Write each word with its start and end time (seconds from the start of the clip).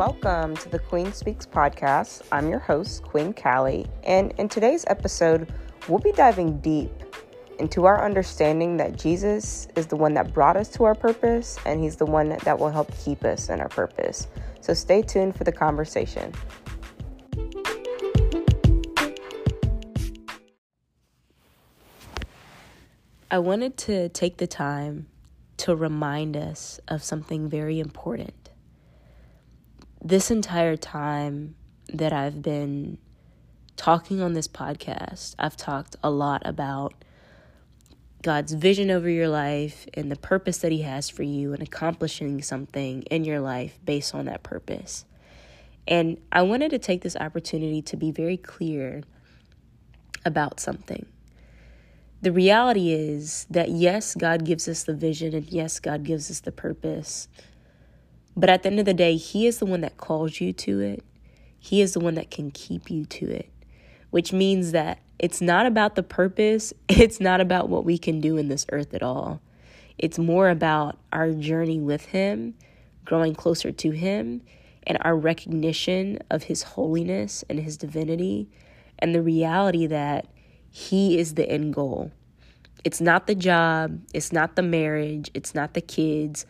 Welcome 0.00 0.56
to 0.56 0.70
the 0.70 0.78
Queen 0.78 1.12
Speaks 1.12 1.44
podcast. 1.44 2.22
I'm 2.32 2.48
your 2.48 2.58
host, 2.58 3.02
Queen 3.02 3.34
Callie, 3.34 3.86
and 4.02 4.32
in 4.38 4.48
today's 4.48 4.86
episode, 4.86 5.52
we'll 5.88 5.98
be 5.98 6.12
diving 6.12 6.58
deep 6.60 6.90
into 7.58 7.84
our 7.84 8.02
understanding 8.02 8.78
that 8.78 8.96
Jesus 8.96 9.68
is 9.76 9.88
the 9.88 9.96
one 9.96 10.14
that 10.14 10.32
brought 10.32 10.56
us 10.56 10.70
to 10.70 10.84
our 10.84 10.94
purpose 10.94 11.58
and 11.66 11.82
he's 11.82 11.96
the 11.96 12.06
one 12.06 12.30
that 12.30 12.58
will 12.58 12.70
help 12.70 12.90
keep 12.96 13.26
us 13.26 13.50
in 13.50 13.60
our 13.60 13.68
purpose. 13.68 14.26
So 14.62 14.72
stay 14.72 15.02
tuned 15.02 15.36
for 15.36 15.44
the 15.44 15.52
conversation. 15.52 16.32
I 23.30 23.38
wanted 23.38 23.76
to 23.76 24.08
take 24.08 24.38
the 24.38 24.46
time 24.46 25.08
to 25.58 25.76
remind 25.76 26.38
us 26.38 26.80
of 26.88 27.04
something 27.04 27.50
very 27.50 27.78
important. 27.78 28.39
This 30.02 30.30
entire 30.30 30.78
time 30.78 31.56
that 31.92 32.10
I've 32.10 32.40
been 32.40 32.96
talking 33.76 34.22
on 34.22 34.32
this 34.32 34.48
podcast, 34.48 35.34
I've 35.38 35.58
talked 35.58 35.94
a 36.02 36.10
lot 36.10 36.40
about 36.46 36.94
God's 38.22 38.54
vision 38.54 38.90
over 38.90 39.10
your 39.10 39.28
life 39.28 39.86
and 39.92 40.10
the 40.10 40.16
purpose 40.16 40.58
that 40.58 40.72
He 40.72 40.82
has 40.82 41.10
for 41.10 41.22
you 41.22 41.52
and 41.52 41.62
accomplishing 41.62 42.40
something 42.40 43.02
in 43.02 43.24
your 43.24 43.40
life 43.40 43.78
based 43.84 44.14
on 44.14 44.24
that 44.24 44.42
purpose. 44.42 45.04
And 45.86 46.18
I 46.32 46.42
wanted 46.42 46.70
to 46.70 46.78
take 46.78 47.02
this 47.02 47.16
opportunity 47.16 47.82
to 47.82 47.96
be 47.98 48.10
very 48.10 48.38
clear 48.38 49.02
about 50.24 50.60
something. 50.60 51.04
The 52.22 52.32
reality 52.32 52.92
is 52.92 53.46
that 53.50 53.68
yes, 53.68 54.14
God 54.14 54.46
gives 54.46 54.66
us 54.66 54.84
the 54.84 54.94
vision 54.94 55.34
and 55.34 55.46
yes, 55.50 55.78
God 55.78 56.04
gives 56.04 56.30
us 56.30 56.40
the 56.40 56.52
purpose. 56.52 57.28
But 58.36 58.48
at 58.48 58.62
the 58.62 58.68
end 58.68 58.78
of 58.78 58.84
the 58.84 58.94
day, 58.94 59.16
He 59.16 59.46
is 59.46 59.58
the 59.58 59.66
one 59.66 59.80
that 59.80 59.96
calls 59.96 60.40
you 60.40 60.52
to 60.52 60.80
it, 60.80 61.04
He 61.58 61.80
is 61.80 61.94
the 61.94 62.00
one 62.00 62.14
that 62.14 62.30
can 62.30 62.50
keep 62.50 62.90
you 62.90 63.04
to 63.06 63.28
it, 63.30 63.50
which 64.10 64.32
means 64.32 64.72
that 64.72 64.98
it's 65.18 65.40
not 65.40 65.66
about 65.66 65.96
the 65.96 66.02
purpose, 66.02 66.72
it's 66.88 67.20
not 67.20 67.40
about 67.40 67.68
what 67.68 67.84
we 67.84 67.98
can 67.98 68.20
do 68.20 68.36
in 68.36 68.48
this 68.48 68.66
earth 68.72 68.94
at 68.94 69.02
all. 69.02 69.40
It's 69.98 70.18
more 70.18 70.48
about 70.48 70.98
our 71.12 71.32
journey 71.32 71.78
with 71.78 72.06
Him, 72.06 72.54
growing 73.04 73.34
closer 73.34 73.70
to 73.70 73.90
Him, 73.90 74.42
and 74.86 74.96
our 75.02 75.14
recognition 75.14 76.18
of 76.30 76.44
His 76.44 76.62
holiness 76.62 77.44
and 77.50 77.60
His 77.60 77.76
divinity, 77.76 78.48
and 78.98 79.14
the 79.14 79.22
reality 79.22 79.86
that 79.86 80.26
He 80.70 81.18
is 81.18 81.34
the 81.34 81.48
end 81.48 81.74
goal. 81.74 82.12
It's 82.82 83.00
not 83.00 83.26
the 83.26 83.34
job, 83.34 84.00
it's 84.14 84.32
not 84.32 84.56
the 84.56 84.62
marriage, 84.62 85.30
it's 85.34 85.54
not 85.54 85.74
the 85.74 85.82
kids. 85.82 86.46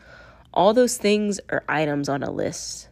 All 0.52 0.74
those 0.74 0.96
things 0.96 1.40
are 1.48 1.64
items 1.68 2.08
on 2.08 2.22
a 2.22 2.30
list. 2.30 2.88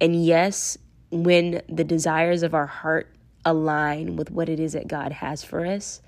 And 0.00 0.24
yes, 0.24 0.78
when 1.10 1.62
the 1.68 1.84
desires 1.84 2.42
of 2.42 2.54
our 2.54 2.66
heart 2.66 3.14
align 3.44 4.16
with 4.16 4.30
what 4.30 4.48
it 4.48 4.58
is 4.58 4.72
that 4.72 4.88
God 4.88 5.12
has 5.12 5.44
for 5.44 5.66
us, 5.66 6.00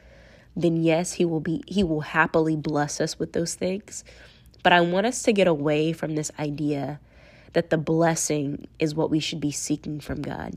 then 0.57 0.83
yes, 0.83 1.13
he 1.13 1.25
will 1.25 1.41
be 1.41 1.63
he 1.67 1.85
will 1.85 2.01
happily 2.01 2.57
bless 2.57 3.01
us 3.01 3.19
with 3.19 3.35
those 3.35 3.55
things. 3.55 4.05
But 4.63 4.73
I 4.73 4.81
want 4.81 5.07
us 5.07 5.23
to 5.25 5.33
get 5.33 5.47
away 5.47 5.93
from 5.93 6.15
this 6.15 6.33
idea 6.39 6.99
that 7.53 7.71
the 7.71 7.79
blessing 7.79 8.67
is 8.79 8.95
what 8.95 9.11
we 9.11 9.21
should 9.21 9.41
be 9.41 9.53
seeking 9.53 10.01
from 10.01 10.23
God. 10.23 10.57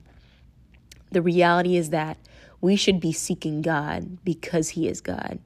The 1.11 1.21
reality 1.21 1.75
is 1.75 1.89
that 1.91 2.17
we 2.61 2.75
should 2.75 2.99
be 2.99 3.11
seeking 3.11 3.61
God 3.61 4.23
because 4.23 4.69
he 4.69 4.87
is 4.87 5.01
God, 5.01 5.39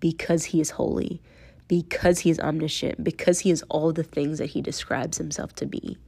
because 0.00 0.46
he 0.46 0.60
is 0.60 0.70
holy, 0.70 1.20
because 1.68 2.20
he 2.20 2.30
is 2.30 2.40
omniscient, 2.40 3.02
because 3.02 3.40
he 3.40 3.50
is 3.50 3.64
all 3.68 3.92
the 3.92 4.02
things 4.02 4.38
that 4.38 4.46
he 4.46 4.62
describes 4.62 5.18
himself 5.18 5.54
to 5.56 5.66
be. 5.66 5.98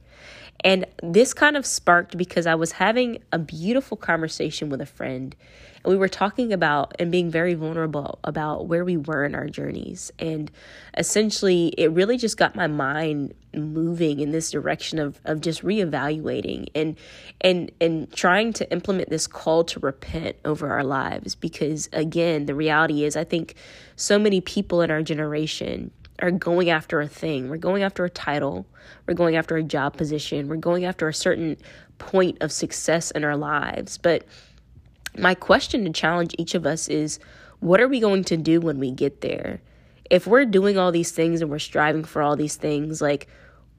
And 0.63 0.85
this 1.01 1.33
kind 1.33 1.55
of 1.55 1.65
sparked 1.65 2.17
because 2.17 2.45
I 2.45 2.55
was 2.55 2.73
having 2.73 3.19
a 3.31 3.39
beautiful 3.39 3.95
conversation 3.95 4.69
with 4.69 4.81
a 4.81 4.85
friend. 4.85 5.35
And 5.83 5.91
we 5.91 5.97
were 5.97 6.09
talking 6.09 6.51
about 6.51 6.93
and 6.99 7.11
being 7.11 7.31
very 7.31 7.53
vulnerable 7.53 8.19
about 8.25 8.67
where 8.67 8.83
we 8.83 8.97
were 8.97 9.23
in 9.23 9.35
our 9.35 9.47
journeys. 9.47 10.11
And 10.19 10.51
essentially, 10.97 11.67
it 11.77 11.91
really 11.91 12.17
just 12.17 12.35
got 12.37 12.55
my 12.55 12.67
mind 12.67 13.33
moving 13.53 14.19
in 14.19 14.31
this 14.31 14.51
direction 14.51 14.99
of, 14.99 15.19
of 15.25 15.41
just 15.41 15.63
reevaluating 15.63 16.67
and 16.75 16.95
and 17.41 17.71
and 17.81 18.11
trying 18.13 18.53
to 18.53 18.71
implement 18.71 19.09
this 19.09 19.25
call 19.25 19.63
to 19.63 19.79
repent 19.79 20.35
over 20.43 20.69
our 20.69 20.83
lives. 20.83 21.35
Because 21.35 21.87
again, 21.93 22.45
the 22.45 22.53
reality 22.53 23.05
is 23.05 23.15
I 23.15 23.23
think 23.23 23.55
so 23.95 24.19
many 24.19 24.41
people 24.41 24.81
in 24.81 24.91
our 24.91 25.01
generation 25.01 25.91
are 26.21 26.31
going 26.31 26.69
after 26.69 27.01
a 27.01 27.07
thing. 27.07 27.49
We're 27.49 27.57
going 27.57 27.83
after 27.83 28.05
a 28.05 28.09
title. 28.09 28.65
We're 29.07 29.13
going 29.13 29.35
after 29.35 29.57
a 29.57 29.63
job 29.63 29.97
position. 29.97 30.47
We're 30.47 30.57
going 30.57 30.85
after 30.85 31.07
a 31.07 31.13
certain 31.13 31.57
point 31.97 32.37
of 32.41 32.51
success 32.51 33.11
in 33.11 33.23
our 33.23 33.37
lives. 33.37 33.97
But 33.97 34.25
my 35.17 35.33
question 35.33 35.83
to 35.85 35.91
challenge 35.91 36.35
each 36.37 36.55
of 36.55 36.65
us 36.65 36.87
is 36.87 37.19
what 37.59 37.81
are 37.81 37.87
we 37.87 37.99
going 37.99 38.23
to 38.25 38.37
do 38.37 38.61
when 38.61 38.79
we 38.79 38.91
get 38.91 39.21
there? 39.21 39.61
If 40.09 40.25
we're 40.25 40.45
doing 40.45 40.77
all 40.77 40.91
these 40.91 41.11
things 41.11 41.41
and 41.41 41.49
we're 41.49 41.59
striving 41.59 42.03
for 42.03 42.21
all 42.21 42.35
these 42.35 42.55
things, 42.55 43.01
like 43.01 43.27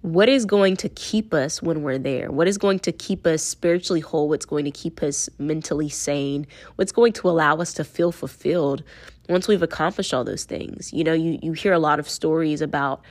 what 0.02 0.30
is 0.30 0.46
going 0.46 0.76
to 0.76 0.88
keep 0.88 1.34
us 1.34 1.62
when 1.62 1.82
we're 1.82 1.98
there? 1.98 2.30
What 2.30 2.48
is 2.48 2.56
going 2.56 2.78
to 2.80 2.92
keep 2.92 3.26
us 3.26 3.42
spiritually 3.42 4.00
whole? 4.00 4.28
What's 4.28 4.46
going 4.46 4.64
to 4.64 4.70
keep 4.70 5.02
us 5.02 5.28
mentally 5.38 5.90
sane? 5.90 6.46
What's 6.76 6.92
going 6.92 7.12
to 7.14 7.28
allow 7.28 7.56
us 7.56 7.74
to 7.74 7.84
feel 7.84 8.10
fulfilled 8.10 8.82
once 9.28 9.46
we've 9.46 9.62
accomplished 9.62 10.14
all 10.14 10.24
those 10.24 10.44
things? 10.44 10.90
You 10.92 11.04
know, 11.04 11.12
you, 11.12 11.38
you 11.42 11.52
hear 11.52 11.74
a 11.74 11.78
lot 11.78 11.98
of 11.98 12.08
stories 12.08 12.62
about 12.62 13.02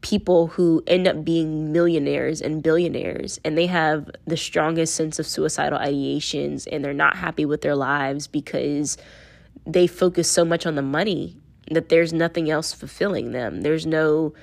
people 0.00 0.48
who 0.48 0.82
end 0.88 1.06
up 1.06 1.24
being 1.24 1.72
millionaires 1.72 2.40
and 2.42 2.60
billionaires 2.60 3.38
and 3.44 3.56
they 3.56 3.66
have 3.66 4.10
the 4.26 4.36
strongest 4.36 4.96
sense 4.96 5.20
of 5.20 5.26
suicidal 5.28 5.78
ideations 5.78 6.66
and 6.72 6.84
they're 6.84 6.92
not 6.92 7.16
happy 7.16 7.44
with 7.44 7.60
their 7.60 7.76
lives 7.76 8.26
because 8.26 8.98
they 9.64 9.86
focus 9.86 10.28
so 10.28 10.44
much 10.44 10.66
on 10.66 10.74
the 10.74 10.82
money 10.82 11.36
that 11.70 11.88
there's 11.88 12.12
nothing 12.12 12.50
else 12.50 12.72
fulfilling 12.72 13.30
them. 13.30 13.60
There's 13.60 13.86
no 13.86 14.34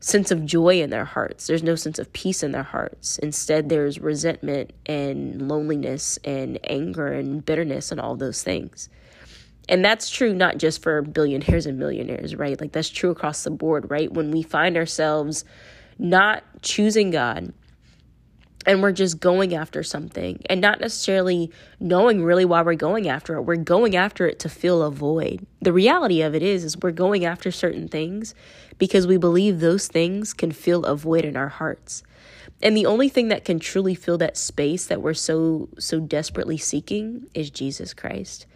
sense 0.00 0.30
of 0.30 0.44
joy 0.44 0.80
in 0.80 0.90
their 0.90 1.04
hearts. 1.04 1.46
There's 1.46 1.62
no 1.62 1.74
sense 1.74 1.98
of 1.98 2.12
peace 2.12 2.42
in 2.42 2.52
their 2.52 2.62
hearts. 2.62 3.18
Instead, 3.18 3.68
there's 3.68 3.98
resentment 3.98 4.72
and 4.86 5.48
loneliness 5.48 6.18
and 6.24 6.58
anger 6.64 7.08
and 7.08 7.44
bitterness 7.44 7.90
and 7.90 8.00
all 8.00 8.16
those 8.16 8.42
things. 8.42 8.88
And 9.68 9.84
that's 9.84 10.10
true 10.10 10.32
not 10.32 10.58
just 10.58 10.82
for 10.82 11.02
billionaires 11.02 11.66
and 11.66 11.78
millionaires, 11.78 12.36
right? 12.36 12.60
Like 12.60 12.72
that's 12.72 12.88
true 12.88 13.10
across 13.10 13.42
the 13.44 13.50
board, 13.50 13.90
right? 13.90 14.12
When 14.12 14.30
we 14.30 14.42
find 14.42 14.76
ourselves 14.76 15.44
not 15.98 16.44
choosing 16.62 17.10
God 17.10 17.52
and 18.66 18.82
we're 18.82 18.92
just 18.92 19.20
going 19.20 19.54
after 19.54 19.82
something 19.82 20.42
and 20.50 20.60
not 20.60 20.80
necessarily 20.80 21.50
knowing 21.78 22.24
really 22.24 22.44
why 22.44 22.62
we're 22.62 22.74
going 22.74 23.08
after 23.08 23.36
it. 23.36 23.42
We're 23.42 23.56
going 23.56 23.94
after 23.94 24.26
it 24.26 24.40
to 24.40 24.48
fill 24.48 24.82
a 24.82 24.90
void. 24.90 25.46
The 25.62 25.72
reality 25.72 26.20
of 26.20 26.34
it 26.34 26.42
is 26.42 26.64
is 26.64 26.76
we're 26.76 26.90
going 26.90 27.24
after 27.24 27.50
certain 27.50 27.86
things 27.86 28.34
because 28.78 29.06
we 29.06 29.16
believe 29.16 29.60
those 29.60 29.86
things 29.86 30.34
can 30.34 30.50
fill 30.50 30.84
a 30.84 30.96
void 30.96 31.24
in 31.24 31.36
our 31.36 31.48
hearts. 31.48 32.02
And 32.60 32.76
the 32.76 32.86
only 32.86 33.08
thing 33.08 33.28
that 33.28 33.44
can 33.44 33.60
truly 33.60 33.94
fill 33.94 34.18
that 34.18 34.36
space 34.36 34.86
that 34.86 35.00
we're 35.00 35.14
so 35.14 35.68
so 35.78 36.00
desperately 36.00 36.58
seeking 36.58 37.26
is 37.34 37.50
Jesus 37.50 37.94
Christ. 37.94 38.46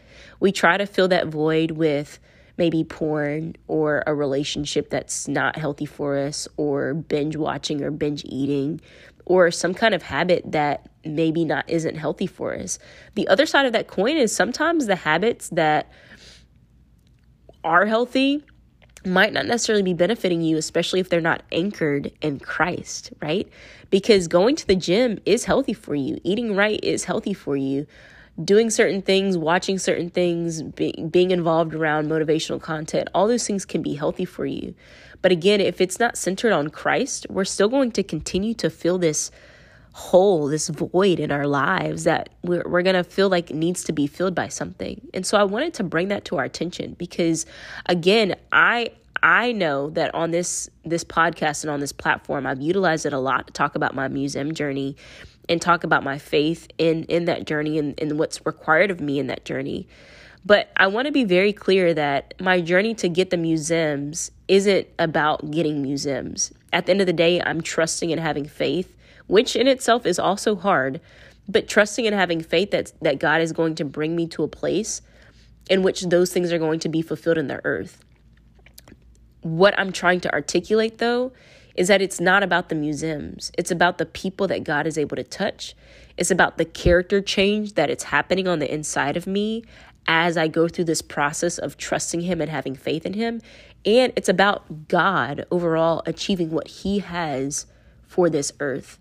We 0.41 0.53
try 0.53 0.77
to 0.77 0.87
fill 0.87 1.09
that 1.09 1.29
void 1.29 1.73
with 1.73 2.19
maybe 2.61 2.85
porn 2.85 3.57
or 3.69 4.03
a 4.07 4.15
relationship 4.15 4.91
that's 4.91 5.27
not 5.27 5.57
healthy 5.57 5.87
for 5.87 6.19
us 6.19 6.47
or 6.59 6.93
binge 6.93 7.35
watching 7.35 7.83
or 7.83 7.91
binge 7.91 8.23
eating 8.27 8.79
or 9.27 9.51
some 9.51 9.75
kind 9.75 9.95
of 9.95 10.03
habit 10.03 10.43
that 10.53 10.89
maybe 11.05 11.45
not 11.45 11.69
isn't 11.69 11.97
healthy 11.97 12.27
for 12.27 12.55
us. 12.55 12.79
The 13.15 13.29
other 13.29 13.47
side 13.47 13.67
of 13.67 13.73
that 13.73 13.87
coin 13.87 14.17
is 14.17 14.35
sometimes 14.35 14.87
the 14.87 14.97
habits 14.97 15.49
that 15.51 15.91
are 17.65 17.87
healthy 17.87 18.45
might 19.05 19.33
not 19.33 19.47
necessarily 19.47 19.83
be 19.83 19.95
benefiting 19.95 20.43
you, 20.43 20.57
especially 20.57 21.01
if 21.01 21.09
they're 21.09 21.21
not 21.21 21.43
anchored 21.53 22.13
in 22.21 22.39
Christ, 22.39 23.13
right? 23.21 23.49
Because 23.89 24.29
going 24.29 24.57
to 24.57 24.67
the 24.67 24.77
gym 24.77 25.19
is 25.25 25.45
healthy 25.45 25.73
for 25.73 25.95
you, 25.95 26.19
eating 26.23 26.55
right 26.55 26.79
is 26.83 27.05
healthy 27.05 27.33
for 27.33 27.57
you. 27.57 27.87
Doing 28.45 28.71
certain 28.71 29.03
things, 29.03 29.37
watching 29.37 29.79
certain 29.79 30.11
things, 30.11 30.63
being, 30.63 31.09
being 31.09 31.31
involved 31.31 31.75
around 31.75 32.09
motivational 32.09 32.61
content, 32.61 33.09
all 33.15 33.27
those 33.27 33.47
things 33.47 33.65
can 33.65 33.83
be 33.83 33.95
healthy 33.95 34.25
for 34.25 34.47
you. 34.47 34.75
But 35.23 35.33
again, 35.33 35.61
if 35.61 35.81
it's 35.81 35.99
not 35.99 36.17
centered 36.17 36.53
on 36.53 36.69
Christ, 36.69 37.27
we're 37.29 37.45
still 37.45 37.69
going 37.69 37.93
to 37.93 38.03
continue 38.03 38.55
to 38.55 38.71
feel 38.71 38.99
this 38.99 39.31
hole, 39.93 40.47
this 40.47 40.69
void 40.69 41.19
in 41.19 41.31
our 41.31 41.47
lives 41.47 42.05
that 42.05 42.31
we're, 42.43 42.63
we're 42.67 42.83
going 42.83 42.95
to 42.97 43.05
feel 43.05 43.29
like 43.29 43.51
needs 43.51 43.85
to 43.85 43.93
be 43.93 44.07
filled 44.07 44.35
by 44.35 44.49
something. 44.49 45.07
And 45.13 45.27
so 45.27 45.37
I 45.37 45.45
wanted 45.45 45.75
to 45.75 45.85
bring 45.85 46.09
that 46.09 46.25
to 46.27 46.39
our 46.39 46.45
attention 46.45 46.95
because 46.99 47.47
again, 47.87 48.37
I 48.53 48.93
I 49.23 49.53
know 49.53 49.91
that 49.91 50.15
on 50.15 50.31
this 50.31 50.71
this 50.85 51.05
podcast 51.05 51.65
and 51.65 51.71
on 51.71 51.81
this 51.81 51.93
platform, 51.93 52.47
I've 52.47 52.63
utilized 52.63 53.05
it 53.05 53.13
a 53.13 53.19
lot 53.19 53.49
to 53.49 53.53
talk 53.53 53.75
about 53.75 53.95
my 53.95 54.09
museum 54.09 54.55
journey 54.55 54.97
and 55.51 55.61
talk 55.61 55.85
about 55.85 56.03
my 56.03 56.17
faith 56.19 56.69
in 56.79 57.05
in 57.05 57.27
that 57.27 57.47
journey 57.47 57.79
and, 57.79 58.01
and 58.01 58.19
what's 58.19 58.47
required 58.47 58.91
of 58.91 59.01
me 59.01 59.19
in 59.19 59.27
that 59.27 59.45
journey. 59.45 59.87
But 60.47 60.71
I 60.79 60.87
want 60.87 61.05
to 61.05 61.13
be 61.13 61.25
very 61.25 61.53
clear 61.53 61.93
that 61.93 62.33
my 62.41 62.63
journey 62.63 62.95
to 62.95 63.11
get 63.11 63.29
the 63.29 63.37
museums 63.37 64.31
isn't 64.49 64.87
about 64.99 65.51
getting 65.51 65.83
museums. 65.83 66.55
At 66.73 66.87
the 66.87 66.93
end 66.93 67.03
of 67.03 67.07
the 67.07 67.13
day, 67.13 67.43
I'm 67.43 67.61
trusting 67.61 68.11
and 68.11 68.19
having 68.19 68.47
faith 68.47 68.97
which 69.31 69.55
in 69.55 69.69
itself 69.69 70.07
is 70.07 70.19
also 70.19 70.57
hard, 70.57 71.01
but 71.49 71.69
trusting 71.69 72.05
and 72.05 72.15
having 72.15 72.43
faith 72.43 72.73
that 72.73 72.93
that 73.01 73.21
God 73.21 73.41
is 73.41 73.53
going 73.53 73.77
to 73.77 73.85
bring 73.85 74.17
me 74.17 74.27
to 74.29 74.43
a 74.43 74.49
place 74.49 75.03
in 75.71 75.83
which 75.83 76.03
those 76.03 76.33
things 76.33 76.53
are 76.53 76.59
going 76.59 76.81
to 76.81 76.89
be 76.89 77.01
fulfilled 77.01 77.39
in 77.39 77.47
the 77.47 77.65
earth. 77.65 78.05
What 79.43 79.79
I'm 79.79 79.93
trying 79.93 80.21
to 80.23 80.33
articulate 80.33 80.99
though 80.99 81.33
is 81.81 81.89
that 81.89 82.03
it's 82.03 82.21
not 82.21 82.43
about 82.43 82.69
the 82.69 82.75
museums. 82.75 83.51
It's 83.57 83.71
about 83.71 83.97
the 83.97 84.05
people 84.05 84.47
that 84.49 84.65
God 84.65 84.87
is 84.87 84.99
able 84.99 85.17
to 85.17 85.25
touch. 85.25 85.75
It's 86.19 86.31
about 86.31 86.59
the 86.59 86.67
character 86.67 87.23
change 87.23 87.73
that 87.73 87.89
it's 87.89 88.05
happening 88.05 88.47
on 88.47 88.59
the 88.59 88.71
inside 88.71 89.17
of 89.17 89.27
me 89.27 89.65
as 90.07 90.37
I 90.37 90.47
go 90.47 90.69
through 90.69 90.85
this 90.85 91.01
process 91.01 91.57
of 91.57 91.79
trusting 91.79 92.21
Him 92.21 92.43
and 92.43 92.51
having 92.51 92.75
faith 92.75 93.07
in 93.07 93.15
Him. 93.15 93.41
And 93.87 94.13
it's 94.15 94.29
about 94.29 94.89
God 94.89 95.47
overall 95.51 96.03
achieving 96.05 96.51
what 96.51 96.69
He 96.69 96.99
has 96.99 97.65
for 98.07 98.29
this 98.29 98.53
earth. 98.61 98.99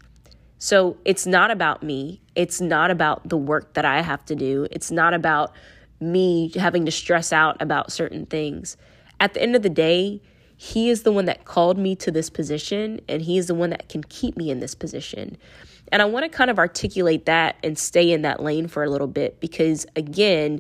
So 0.57 0.95
it's 1.03 1.25
not 1.25 1.51
about 1.51 1.83
me. 1.83 2.21
It's 2.33 2.61
not 2.61 2.91
about 2.91 3.27
the 3.27 3.35
work 3.35 3.73
that 3.73 3.83
I 3.83 4.01
have 4.01 4.23
to 4.27 4.35
do. 4.35 4.69
It's 4.71 4.89
not 4.89 5.13
about 5.13 5.51
me 5.99 6.49
having 6.55 6.85
to 6.85 6.91
stress 6.91 7.33
out 7.33 7.61
about 7.61 7.91
certain 7.91 8.25
things. 8.25 8.77
At 9.19 9.33
the 9.33 9.41
end 9.41 9.57
of 9.57 9.63
the 9.63 9.69
day, 9.69 10.21
He 10.61 10.89
is 10.89 11.03
the 11.03 11.13
one 11.13 11.23
that 11.23 11.45
called 11.45 11.77
me 11.77 11.95
to 11.95 12.11
this 12.11 12.29
position, 12.29 12.99
and 13.07 13.21
He 13.21 13.37
is 13.37 13.47
the 13.47 13.55
one 13.55 13.69
that 13.69 13.87
can 13.87 14.03
keep 14.03 14.35
me 14.35 14.49
in 14.49 14.59
this 14.59 14.75
position. 14.75 15.37
And 15.89 16.01
I 16.01 16.05
want 16.05 16.29
to 16.29 16.29
kind 16.29 16.49
of 16.49 16.59
articulate 16.59 17.27
that 17.27 17.55
and 17.63 17.79
stay 17.79 18.11
in 18.11 18.23
that 18.23 18.43
lane 18.43 18.67
for 18.67 18.83
a 18.83 18.89
little 18.89 19.07
bit 19.07 19.39
because, 19.39 19.85
again, 19.95 20.59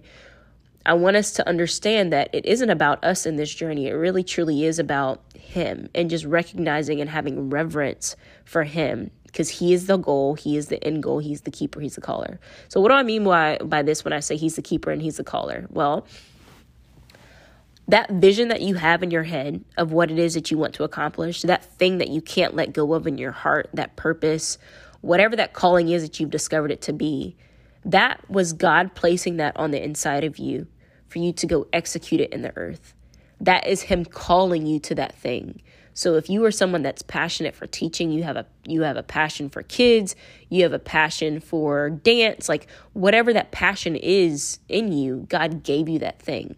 I 0.85 0.93
want 0.93 1.17
us 1.17 1.31
to 1.33 1.47
understand 1.49 2.13
that 2.13 2.29
it 2.31 2.45
isn't 2.45 2.69
about 2.69 3.03
us 3.03 3.25
in 3.25 3.35
this 3.35 3.53
journey. 3.53 3.87
It 3.87 3.93
really 3.93 4.23
truly 4.23 4.63
is 4.63 4.79
about 4.79 5.21
Him 5.37 5.89
and 5.93 6.09
just 6.09 6.23
recognizing 6.23 7.01
and 7.01 7.09
having 7.09 7.49
reverence 7.49 8.15
for 8.45 8.63
Him 8.63 9.11
because 9.25 9.49
He 9.49 9.73
is 9.73 9.87
the 9.87 9.97
goal, 9.97 10.35
He 10.35 10.55
is 10.55 10.67
the 10.67 10.81
end 10.81 11.03
goal, 11.03 11.19
He's 11.19 11.41
the 11.41 11.51
keeper, 11.51 11.81
He's 11.81 11.95
the 11.95 12.01
caller. 12.01 12.39
So, 12.69 12.79
what 12.79 12.87
do 12.87 12.95
I 12.95 13.03
mean 13.03 13.25
by, 13.25 13.57
by 13.57 13.81
this 13.81 14.05
when 14.05 14.13
I 14.13 14.21
say 14.21 14.37
He's 14.37 14.55
the 14.55 14.61
keeper 14.61 14.91
and 14.91 15.01
He's 15.01 15.17
the 15.17 15.25
caller? 15.25 15.67
Well, 15.69 16.07
that 17.89 18.11
vision 18.11 18.49
that 18.49 18.61
you 18.61 18.75
have 18.75 19.01
in 19.01 19.09
your 19.09 19.23
head 19.23 19.63
of 19.75 19.91
what 19.91 20.11
it 20.11 20.19
is 20.19 20.35
that 20.35 20.51
you 20.51 20.57
want 20.57 20.75
to 20.75 20.83
accomplish, 20.83 21.41
that 21.41 21.65
thing 21.65 21.97
that 21.97 22.09
you 22.09 22.21
can't 22.21 22.55
let 22.55 22.71
go 22.71 22.93
of 22.93 23.07
in 23.07 23.17
your 23.17 23.31
heart, 23.31 23.67
that 23.73 23.95
purpose, 23.95 24.59
whatever 25.01 25.35
that 25.35 25.53
calling 25.53 25.89
is 25.89 26.03
that 26.03 26.19
you've 26.19 26.29
discovered 26.29 26.71
it 26.71 26.81
to 26.81 26.93
be, 26.93 27.35
that 27.83 28.29
was 28.29 28.53
God 28.53 28.93
placing 28.93 29.37
that 29.37 29.57
on 29.57 29.71
the 29.71 29.83
inside 29.83 30.23
of 30.23 30.37
you 30.37 30.67
for 31.07 31.17
you 31.17 31.33
to 31.33 31.47
go 31.47 31.67
execute 31.73 32.21
it 32.21 32.31
in 32.31 32.43
the 32.43 32.55
earth. 32.55 32.93
That 33.41 33.65
is 33.65 33.81
him 33.81 34.05
calling 34.05 34.67
you 34.67 34.79
to 34.81 34.95
that 34.95 35.15
thing. 35.15 35.61
So 35.95 36.15
if 36.15 36.29
you 36.29 36.45
are 36.45 36.51
someone 36.51 36.83
that's 36.83 37.01
passionate 37.01 37.55
for 37.55 37.65
teaching, 37.65 38.11
you 38.11 38.21
have 38.21 38.37
a 38.37 38.45
you 38.65 38.83
have 38.83 38.97
a 38.97 39.03
passion 39.03 39.49
for 39.49 39.63
kids, 39.63 40.15
you 40.47 40.61
have 40.63 40.73
a 40.73 40.79
passion 40.79 41.39
for 41.39 41.89
dance, 41.89 42.47
like 42.47 42.67
whatever 42.93 43.33
that 43.33 43.51
passion 43.51 43.95
is 43.95 44.59
in 44.69 44.91
you, 44.91 45.25
God 45.27 45.63
gave 45.63 45.89
you 45.89 45.99
that 45.99 46.21
thing. 46.21 46.55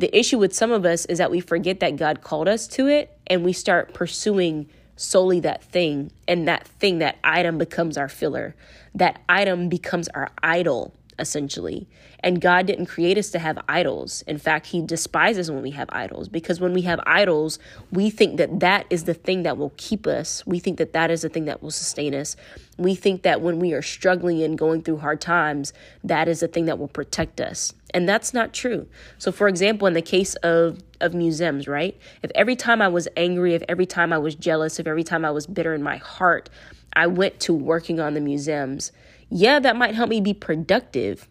The 0.00 0.18
issue 0.18 0.38
with 0.38 0.54
some 0.54 0.72
of 0.72 0.86
us 0.86 1.04
is 1.04 1.18
that 1.18 1.30
we 1.30 1.40
forget 1.40 1.80
that 1.80 1.96
God 1.96 2.22
called 2.22 2.48
us 2.48 2.66
to 2.68 2.86
it 2.86 3.14
and 3.26 3.44
we 3.44 3.52
start 3.52 3.92
pursuing 3.92 4.66
solely 4.96 5.40
that 5.40 5.62
thing 5.62 6.10
and 6.26 6.48
that 6.48 6.66
thing 6.66 7.00
that 7.00 7.18
item 7.22 7.58
becomes 7.58 7.98
our 7.98 8.08
filler. 8.08 8.56
That 8.94 9.20
item 9.28 9.68
becomes 9.68 10.08
our 10.08 10.30
idol 10.42 10.94
essentially. 11.20 11.86
And 12.20 12.40
God 12.40 12.66
didn't 12.66 12.86
create 12.86 13.16
us 13.16 13.30
to 13.30 13.38
have 13.38 13.58
idols. 13.68 14.22
In 14.26 14.38
fact, 14.38 14.66
He 14.66 14.82
despises 14.82 15.50
when 15.50 15.62
we 15.62 15.70
have 15.72 15.88
idols 15.90 16.28
because 16.28 16.60
when 16.60 16.72
we 16.72 16.82
have 16.82 17.00
idols, 17.06 17.58
we 17.92 18.10
think 18.10 18.36
that 18.38 18.60
that 18.60 18.86
is 18.90 19.04
the 19.04 19.14
thing 19.14 19.42
that 19.44 19.56
will 19.56 19.72
keep 19.76 20.06
us. 20.06 20.44
We 20.46 20.58
think 20.58 20.78
that 20.78 20.92
that 20.92 21.10
is 21.10 21.22
the 21.22 21.28
thing 21.28 21.44
that 21.46 21.62
will 21.62 21.70
sustain 21.70 22.14
us. 22.14 22.36
We 22.76 22.94
think 22.94 23.22
that 23.22 23.40
when 23.40 23.58
we 23.58 23.72
are 23.72 23.82
struggling 23.82 24.42
and 24.42 24.58
going 24.58 24.82
through 24.82 24.98
hard 24.98 25.20
times, 25.20 25.72
that 26.02 26.28
is 26.28 26.40
the 26.40 26.48
thing 26.48 26.64
that 26.66 26.78
will 26.78 26.88
protect 26.88 27.40
us. 27.40 27.72
And 27.92 28.08
that's 28.08 28.32
not 28.32 28.52
true. 28.52 28.86
So, 29.18 29.32
for 29.32 29.48
example, 29.48 29.86
in 29.86 29.94
the 29.94 30.02
case 30.02 30.34
of, 30.36 30.80
of 31.00 31.14
museums, 31.14 31.66
right? 31.66 31.98
If 32.22 32.30
every 32.34 32.56
time 32.56 32.80
I 32.80 32.88
was 32.88 33.08
angry, 33.16 33.54
if 33.54 33.62
every 33.68 33.86
time 33.86 34.12
I 34.12 34.18
was 34.18 34.34
jealous, 34.34 34.78
if 34.78 34.86
every 34.86 35.04
time 35.04 35.24
I 35.24 35.30
was 35.30 35.46
bitter 35.46 35.74
in 35.74 35.82
my 35.82 35.96
heart, 35.96 36.48
I 36.94 37.06
went 37.06 37.40
to 37.40 37.54
working 37.54 38.00
on 38.00 38.14
the 38.14 38.20
museums, 38.20 38.92
yeah, 39.30 39.58
that 39.60 39.76
might 39.76 39.94
help 39.94 40.10
me 40.10 40.20
be 40.20 40.34
productive. 40.34 41.28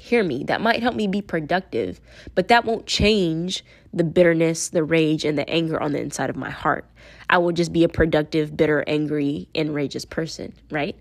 Hear 0.00 0.24
me, 0.24 0.44
that 0.44 0.60
might 0.60 0.82
help 0.82 0.96
me 0.96 1.06
be 1.06 1.22
productive, 1.22 2.00
but 2.34 2.48
that 2.48 2.64
won't 2.64 2.86
change 2.86 3.64
the 3.92 4.04
bitterness, 4.04 4.68
the 4.68 4.82
rage, 4.82 5.24
and 5.24 5.38
the 5.38 5.48
anger 5.48 5.80
on 5.80 5.92
the 5.92 6.00
inside 6.00 6.28
of 6.28 6.36
my 6.36 6.50
heart. 6.50 6.84
I 7.30 7.38
will 7.38 7.52
just 7.52 7.72
be 7.72 7.84
a 7.84 7.88
productive, 7.88 8.56
bitter, 8.56 8.84
angry, 8.86 9.48
enraged 9.54 10.10
person, 10.10 10.52
right? 10.70 10.96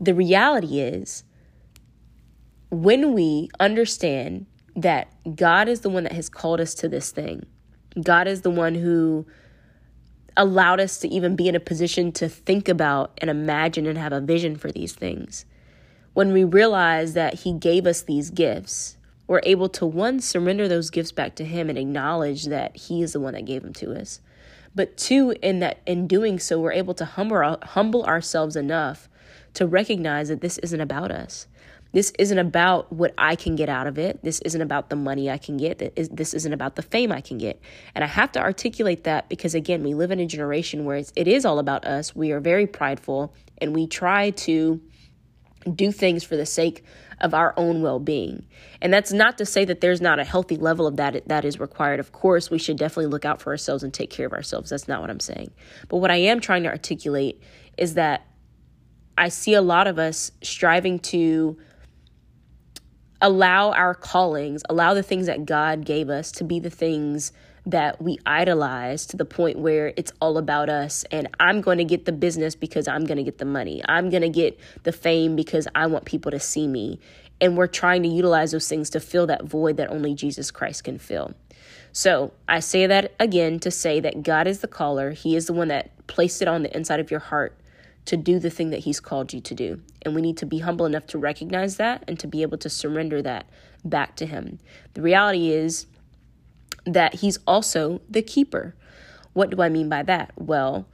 The 0.00 0.14
reality 0.14 0.80
is, 0.80 1.24
when 2.70 3.12
we 3.12 3.48
understand 3.60 4.46
that 4.74 5.08
God 5.36 5.68
is 5.68 5.80
the 5.80 5.90
one 5.90 6.04
that 6.04 6.12
has 6.12 6.28
called 6.28 6.60
us 6.60 6.74
to 6.76 6.88
this 6.88 7.10
thing, 7.10 7.44
God 8.02 8.26
is 8.26 8.40
the 8.40 8.50
one 8.50 8.74
who 8.74 9.26
allowed 10.36 10.80
us 10.80 10.98
to 10.98 11.08
even 11.08 11.36
be 11.36 11.48
in 11.48 11.54
a 11.54 11.60
position 11.60 12.12
to 12.12 12.28
think 12.28 12.68
about 12.68 13.12
and 13.18 13.30
imagine 13.30 13.86
and 13.86 13.98
have 13.98 14.12
a 14.12 14.20
vision 14.20 14.56
for 14.56 14.70
these 14.70 14.92
things. 14.92 15.44
When 16.14 16.32
we 16.32 16.44
realize 16.44 17.14
that 17.14 17.34
He 17.34 17.52
gave 17.52 17.86
us 17.86 18.02
these 18.02 18.30
gifts, 18.30 18.96
we're 19.26 19.40
able 19.42 19.68
to 19.70 19.86
one, 19.86 20.20
surrender 20.20 20.68
those 20.68 20.90
gifts 20.90 21.12
back 21.12 21.34
to 21.36 21.44
Him 21.44 21.68
and 21.68 21.78
acknowledge 21.78 22.44
that 22.46 22.76
He 22.76 23.02
is 23.02 23.12
the 23.12 23.20
one 23.20 23.34
that 23.34 23.44
gave 23.44 23.62
them 23.62 23.74
to 23.74 23.98
us. 23.98 24.20
But 24.74 24.96
two, 24.96 25.34
in 25.42 25.60
that 25.60 25.80
in 25.86 26.06
doing 26.06 26.38
so, 26.38 26.60
we're 26.60 26.72
able 26.72 26.94
to 26.94 27.04
humble, 27.04 27.58
humble 27.62 28.04
ourselves 28.04 28.56
enough 28.56 29.08
to 29.54 29.66
recognize 29.66 30.28
that 30.28 30.42
this 30.42 30.58
isn't 30.58 30.80
about 30.80 31.10
us. 31.10 31.46
This 31.96 32.12
isn't 32.18 32.36
about 32.36 32.92
what 32.92 33.14
I 33.16 33.36
can 33.36 33.56
get 33.56 33.70
out 33.70 33.86
of 33.86 33.98
it. 33.98 34.22
This 34.22 34.40
isn't 34.40 34.60
about 34.60 34.90
the 34.90 34.96
money 34.96 35.30
I 35.30 35.38
can 35.38 35.56
get. 35.56 35.78
This 35.96 36.34
isn't 36.34 36.52
about 36.52 36.76
the 36.76 36.82
fame 36.82 37.10
I 37.10 37.22
can 37.22 37.38
get. 37.38 37.58
And 37.94 38.04
I 38.04 38.06
have 38.06 38.30
to 38.32 38.38
articulate 38.38 39.04
that 39.04 39.30
because, 39.30 39.54
again, 39.54 39.82
we 39.82 39.94
live 39.94 40.10
in 40.10 40.20
a 40.20 40.26
generation 40.26 40.84
where 40.84 40.98
it's, 40.98 41.10
it 41.16 41.26
is 41.26 41.46
all 41.46 41.58
about 41.58 41.86
us. 41.86 42.14
We 42.14 42.32
are 42.32 42.40
very 42.40 42.66
prideful 42.66 43.32
and 43.56 43.74
we 43.74 43.86
try 43.86 44.28
to 44.28 44.78
do 45.74 45.90
things 45.90 46.22
for 46.22 46.36
the 46.36 46.44
sake 46.44 46.84
of 47.22 47.32
our 47.32 47.54
own 47.56 47.80
well-being. 47.80 48.44
And 48.82 48.92
that's 48.92 49.14
not 49.14 49.38
to 49.38 49.46
say 49.46 49.64
that 49.64 49.80
there's 49.80 50.02
not 50.02 50.18
a 50.18 50.24
healthy 50.24 50.56
level 50.56 50.86
of 50.86 50.96
that 50.96 51.26
that 51.26 51.46
is 51.46 51.58
required. 51.58 51.98
Of 51.98 52.12
course, 52.12 52.50
we 52.50 52.58
should 52.58 52.76
definitely 52.76 53.06
look 53.06 53.24
out 53.24 53.40
for 53.40 53.52
ourselves 53.52 53.82
and 53.82 53.94
take 53.94 54.10
care 54.10 54.26
of 54.26 54.34
ourselves. 54.34 54.68
That's 54.68 54.86
not 54.86 55.00
what 55.00 55.08
I'm 55.08 55.18
saying. 55.18 55.50
But 55.88 55.96
what 55.96 56.10
I 56.10 56.16
am 56.16 56.40
trying 56.40 56.64
to 56.64 56.68
articulate 56.68 57.42
is 57.78 57.94
that 57.94 58.26
I 59.16 59.30
see 59.30 59.54
a 59.54 59.62
lot 59.62 59.86
of 59.86 59.98
us 59.98 60.30
striving 60.42 60.98
to 60.98 61.56
allow 63.20 63.72
our 63.72 63.94
callings, 63.94 64.62
allow 64.68 64.94
the 64.94 65.02
things 65.02 65.26
that 65.26 65.46
God 65.46 65.84
gave 65.84 66.08
us 66.08 66.30
to 66.32 66.44
be 66.44 66.60
the 66.60 66.70
things 66.70 67.32
that 67.66 68.00
we 68.00 68.18
idolize 68.24 69.06
to 69.06 69.16
the 69.16 69.24
point 69.24 69.58
where 69.58 69.92
it's 69.96 70.12
all 70.20 70.38
about 70.38 70.68
us 70.68 71.04
and 71.10 71.28
I'm 71.40 71.60
going 71.60 71.78
to 71.78 71.84
get 71.84 72.04
the 72.04 72.12
business 72.12 72.54
because 72.54 72.86
I'm 72.86 73.04
going 73.04 73.16
to 73.16 73.24
get 73.24 73.38
the 73.38 73.44
money. 73.44 73.82
I'm 73.88 74.08
going 74.08 74.22
to 74.22 74.28
get 74.28 74.58
the 74.84 74.92
fame 74.92 75.34
because 75.34 75.66
I 75.74 75.86
want 75.86 76.04
people 76.04 76.30
to 76.30 76.38
see 76.38 76.68
me. 76.68 77.00
And 77.40 77.56
we're 77.56 77.66
trying 77.66 78.02
to 78.04 78.08
utilize 78.08 78.52
those 78.52 78.68
things 78.68 78.88
to 78.90 79.00
fill 79.00 79.26
that 79.26 79.44
void 79.44 79.76
that 79.78 79.90
only 79.90 80.14
Jesus 80.14 80.50
Christ 80.50 80.84
can 80.84 80.98
fill. 80.98 81.34
So 81.92 82.32
I 82.48 82.60
say 82.60 82.86
that 82.86 83.14
again 83.18 83.58
to 83.60 83.70
say 83.70 84.00
that 84.00 84.22
God 84.22 84.46
is 84.46 84.60
the 84.60 84.68
caller. 84.68 85.10
He 85.10 85.34
is 85.34 85.46
the 85.46 85.52
one 85.52 85.68
that 85.68 85.90
placed 86.06 86.40
it 86.42 86.48
on 86.48 86.62
the 86.62 86.74
inside 86.74 87.00
of 87.00 87.10
your 87.10 87.20
heart 87.20 87.58
to 88.06 88.16
do 88.16 88.38
the 88.38 88.50
thing 88.50 88.70
that 88.70 88.80
He's 88.80 89.00
called 89.00 89.32
you 89.32 89.40
to 89.40 89.54
do. 89.54 89.82
And 90.02 90.14
we 90.14 90.22
need 90.22 90.36
to 90.38 90.46
be 90.46 90.58
humble 90.58 90.86
enough 90.86 91.06
to 91.08 91.18
recognize 91.18 91.76
that 91.76 92.04
and 92.08 92.18
to 92.20 92.26
be 92.26 92.42
able 92.42 92.58
to 92.58 92.70
surrender 92.70 93.20
that 93.22 93.48
back 93.84 94.16
to 94.16 94.26
Him. 94.26 94.58
The 94.94 95.02
reality 95.02 95.50
is 95.50 95.86
that 96.84 97.14
He's 97.14 97.38
also 97.46 98.00
the 98.08 98.22
keeper. 98.22 98.74
What 99.32 99.50
do 99.50 99.60
I 99.60 99.68
mean 99.68 99.88
by 99.88 100.02
that? 100.04 100.32
Well, 100.36 100.88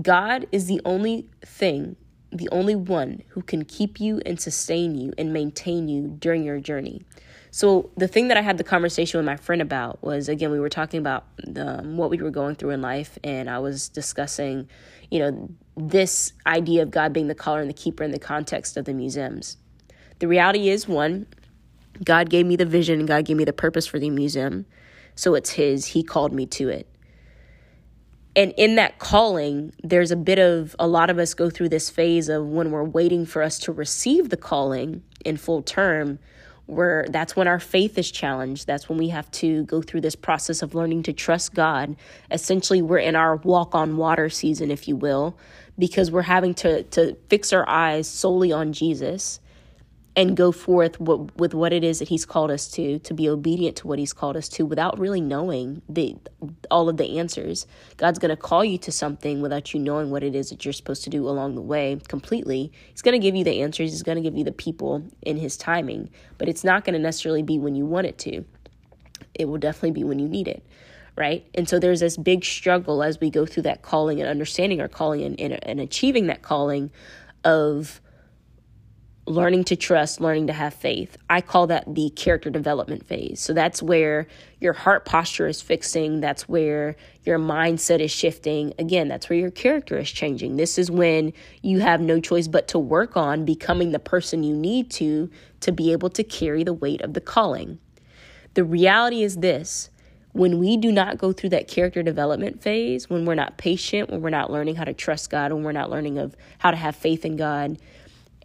God 0.00 0.46
is 0.52 0.66
the 0.66 0.80
only 0.84 1.28
thing, 1.44 1.96
the 2.30 2.48
only 2.50 2.74
one 2.74 3.22
who 3.28 3.42
can 3.42 3.64
keep 3.64 4.00
you 4.00 4.22
and 4.24 4.40
sustain 4.40 4.94
you 4.94 5.12
and 5.18 5.32
maintain 5.32 5.88
you 5.88 6.16
during 6.18 6.44
your 6.44 6.60
journey. 6.60 7.02
So 7.50 7.90
the 7.98 8.08
thing 8.08 8.28
that 8.28 8.38
I 8.38 8.40
had 8.40 8.56
the 8.56 8.64
conversation 8.64 9.18
with 9.18 9.26
my 9.26 9.36
friend 9.36 9.60
about 9.60 10.02
was 10.02 10.30
again 10.30 10.50
we 10.50 10.58
were 10.58 10.70
talking 10.70 10.98
about 10.98 11.26
um, 11.56 11.98
what 11.98 12.08
we 12.08 12.16
were 12.16 12.30
going 12.30 12.54
through 12.54 12.70
in 12.70 12.80
life, 12.80 13.18
and 13.22 13.50
I 13.50 13.58
was 13.58 13.90
discussing, 13.90 14.70
you 15.10 15.18
know, 15.18 15.50
this 15.76 16.32
idea 16.46 16.82
of 16.82 16.90
God 16.90 17.12
being 17.12 17.28
the 17.28 17.34
caller 17.34 17.60
and 17.60 17.70
the 17.70 17.74
keeper 17.74 18.04
in 18.04 18.10
the 18.10 18.18
context 18.18 18.76
of 18.76 18.84
the 18.84 18.94
museums. 18.94 19.56
The 20.18 20.28
reality 20.28 20.68
is 20.68 20.86
one, 20.86 21.26
God 22.04 22.30
gave 22.30 22.46
me 22.46 22.56
the 22.56 22.66
vision 22.66 23.00
and 23.00 23.08
God 23.08 23.24
gave 23.24 23.36
me 23.36 23.44
the 23.44 23.52
purpose 23.52 23.86
for 23.86 23.98
the 23.98 24.10
museum, 24.10 24.66
so 25.14 25.34
it's 25.34 25.50
His. 25.50 25.86
He 25.86 26.02
called 26.02 26.32
me 26.32 26.46
to 26.46 26.68
it. 26.68 26.88
And 28.34 28.54
in 28.56 28.76
that 28.76 28.98
calling, 28.98 29.74
there's 29.82 30.10
a 30.10 30.16
bit 30.16 30.38
of 30.38 30.74
a 30.78 30.86
lot 30.86 31.10
of 31.10 31.18
us 31.18 31.34
go 31.34 31.50
through 31.50 31.68
this 31.68 31.90
phase 31.90 32.28
of 32.30 32.46
when 32.46 32.70
we're 32.70 32.84
waiting 32.84 33.26
for 33.26 33.42
us 33.42 33.58
to 33.60 33.72
receive 33.72 34.30
the 34.30 34.38
calling 34.38 35.02
in 35.24 35.36
full 35.36 35.62
term 35.62 36.18
where 36.66 37.06
that's 37.10 37.36
when 37.36 37.48
our 37.48 37.58
faith 37.58 37.98
is 37.98 38.10
challenged. 38.10 38.66
That's 38.66 38.88
when 38.88 38.98
we 38.98 39.08
have 39.08 39.30
to 39.32 39.64
go 39.64 39.82
through 39.82 40.02
this 40.02 40.14
process 40.14 40.62
of 40.62 40.74
learning 40.74 41.02
to 41.04 41.12
trust 41.12 41.54
God. 41.54 41.96
Essentially, 42.30 42.80
we're 42.82 42.98
in 42.98 43.16
our 43.16 43.36
walk 43.36 43.74
on 43.74 43.96
water 43.96 44.30
season, 44.30 44.70
if 44.70 44.88
you 44.88 44.96
will, 44.96 45.36
because 45.78 46.10
we're 46.10 46.22
having 46.22 46.54
to, 46.54 46.82
to 46.84 47.16
fix 47.28 47.52
our 47.52 47.68
eyes 47.68 48.08
solely 48.08 48.52
on 48.52 48.72
Jesus 48.72 49.40
and 50.14 50.36
go 50.36 50.52
forth 50.52 51.00
with 51.00 51.54
what 51.54 51.72
it 51.72 51.82
is 51.82 51.98
that 51.98 52.08
he's 52.08 52.26
called 52.26 52.50
us 52.50 52.70
to 52.70 52.98
to 52.98 53.14
be 53.14 53.28
obedient 53.28 53.76
to 53.76 53.86
what 53.86 53.98
he's 53.98 54.12
called 54.12 54.36
us 54.36 54.48
to 54.48 54.66
without 54.66 54.98
really 54.98 55.20
knowing 55.20 55.80
the 55.88 56.16
all 56.70 56.88
of 56.88 56.98
the 56.98 57.18
answers. 57.18 57.66
God's 57.96 58.18
going 58.18 58.30
to 58.30 58.36
call 58.36 58.64
you 58.64 58.76
to 58.78 58.92
something 58.92 59.40
without 59.40 59.72
you 59.72 59.80
knowing 59.80 60.10
what 60.10 60.22
it 60.22 60.34
is 60.34 60.50
that 60.50 60.64
you're 60.64 60.72
supposed 60.72 61.04
to 61.04 61.10
do 61.10 61.26
along 61.26 61.54
the 61.54 61.62
way 61.62 61.98
completely. 62.08 62.70
He's 62.90 63.02
going 63.02 63.18
to 63.18 63.24
give 63.24 63.34
you 63.34 63.44
the 63.44 63.62
answers. 63.62 63.90
He's 63.90 64.02
going 64.02 64.16
to 64.16 64.22
give 64.22 64.36
you 64.36 64.44
the 64.44 64.52
people 64.52 65.02
in 65.22 65.36
his 65.36 65.56
timing 65.56 66.10
but 66.38 66.48
it's 66.48 66.64
not 66.64 66.84
going 66.84 66.94
to 66.94 66.98
necessarily 66.98 67.42
be 67.42 67.58
when 67.58 67.74
you 67.74 67.86
want 67.86 68.06
it 68.06 68.18
to. 68.18 68.44
It 69.34 69.46
will 69.46 69.58
definitely 69.58 69.92
be 69.92 70.04
when 70.04 70.18
you 70.18 70.28
need 70.28 70.48
it 70.48 70.62
right 71.16 71.46
and 71.54 71.68
so 71.68 71.78
there's 71.78 72.00
this 72.00 72.16
big 72.16 72.44
struggle 72.44 73.02
as 73.02 73.20
we 73.20 73.30
go 73.30 73.44
through 73.46 73.62
that 73.62 73.82
calling 73.82 74.20
and 74.20 74.28
understanding 74.28 74.80
our 74.80 74.88
calling 74.88 75.22
and, 75.22 75.40
and, 75.40 75.64
and 75.64 75.80
achieving 75.80 76.26
that 76.26 76.42
calling 76.42 76.90
of 77.44 78.00
learning 79.26 79.62
to 79.62 79.76
trust, 79.76 80.20
learning 80.20 80.48
to 80.48 80.52
have 80.52 80.74
faith. 80.74 81.16
I 81.30 81.40
call 81.40 81.68
that 81.68 81.94
the 81.94 82.10
character 82.10 82.50
development 82.50 83.06
phase. 83.06 83.38
So 83.38 83.52
that's 83.52 83.80
where 83.82 84.26
your 84.60 84.72
heart 84.72 85.04
posture 85.04 85.46
is 85.46 85.62
fixing, 85.62 86.20
that's 86.20 86.48
where 86.48 86.96
your 87.24 87.38
mindset 87.38 88.00
is 88.00 88.10
shifting. 88.10 88.74
Again, 88.78 89.06
that's 89.08 89.28
where 89.30 89.38
your 89.38 89.50
character 89.50 89.98
is 89.98 90.10
changing. 90.10 90.56
This 90.56 90.76
is 90.76 90.90
when 90.90 91.32
you 91.62 91.80
have 91.80 92.00
no 92.00 92.20
choice 92.20 92.48
but 92.48 92.66
to 92.68 92.78
work 92.78 93.16
on 93.16 93.44
becoming 93.44 93.92
the 93.92 94.00
person 94.00 94.42
you 94.42 94.56
need 94.56 94.90
to 94.92 95.30
to 95.60 95.70
be 95.70 95.92
able 95.92 96.10
to 96.10 96.24
carry 96.24 96.64
the 96.64 96.72
weight 96.72 97.00
of 97.02 97.14
the 97.14 97.20
calling. 97.20 97.78
The 98.54 98.64
reality 98.64 99.22
is 99.22 99.36
this 99.36 99.88
when 100.32 100.58
we 100.58 100.76
do 100.76 100.90
not 100.90 101.18
go 101.18 101.32
through 101.32 101.50
that 101.50 101.68
character 101.68 102.02
development 102.02 102.62
phase, 102.62 103.10
when 103.10 103.26
we're 103.26 103.34
not 103.34 103.58
patient, 103.58 104.10
when 104.10 104.22
we're 104.22 104.30
not 104.30 104.50
learning 104.50 104.76
how 104.76 104.84
to 104.84 104.94
trust 104.94 105.30
God, 105.30 105.52
when 105.52 105.62
we're 105.62 105.72
not 105.72 105.90
learning 105.90 106.18
of 106.18 106.34
how 106.58 106.70
to 106.70 106.76
have 106.76 106.96
faith 106.96 107.24
in 107.24 107.36
God, 107.36 107.78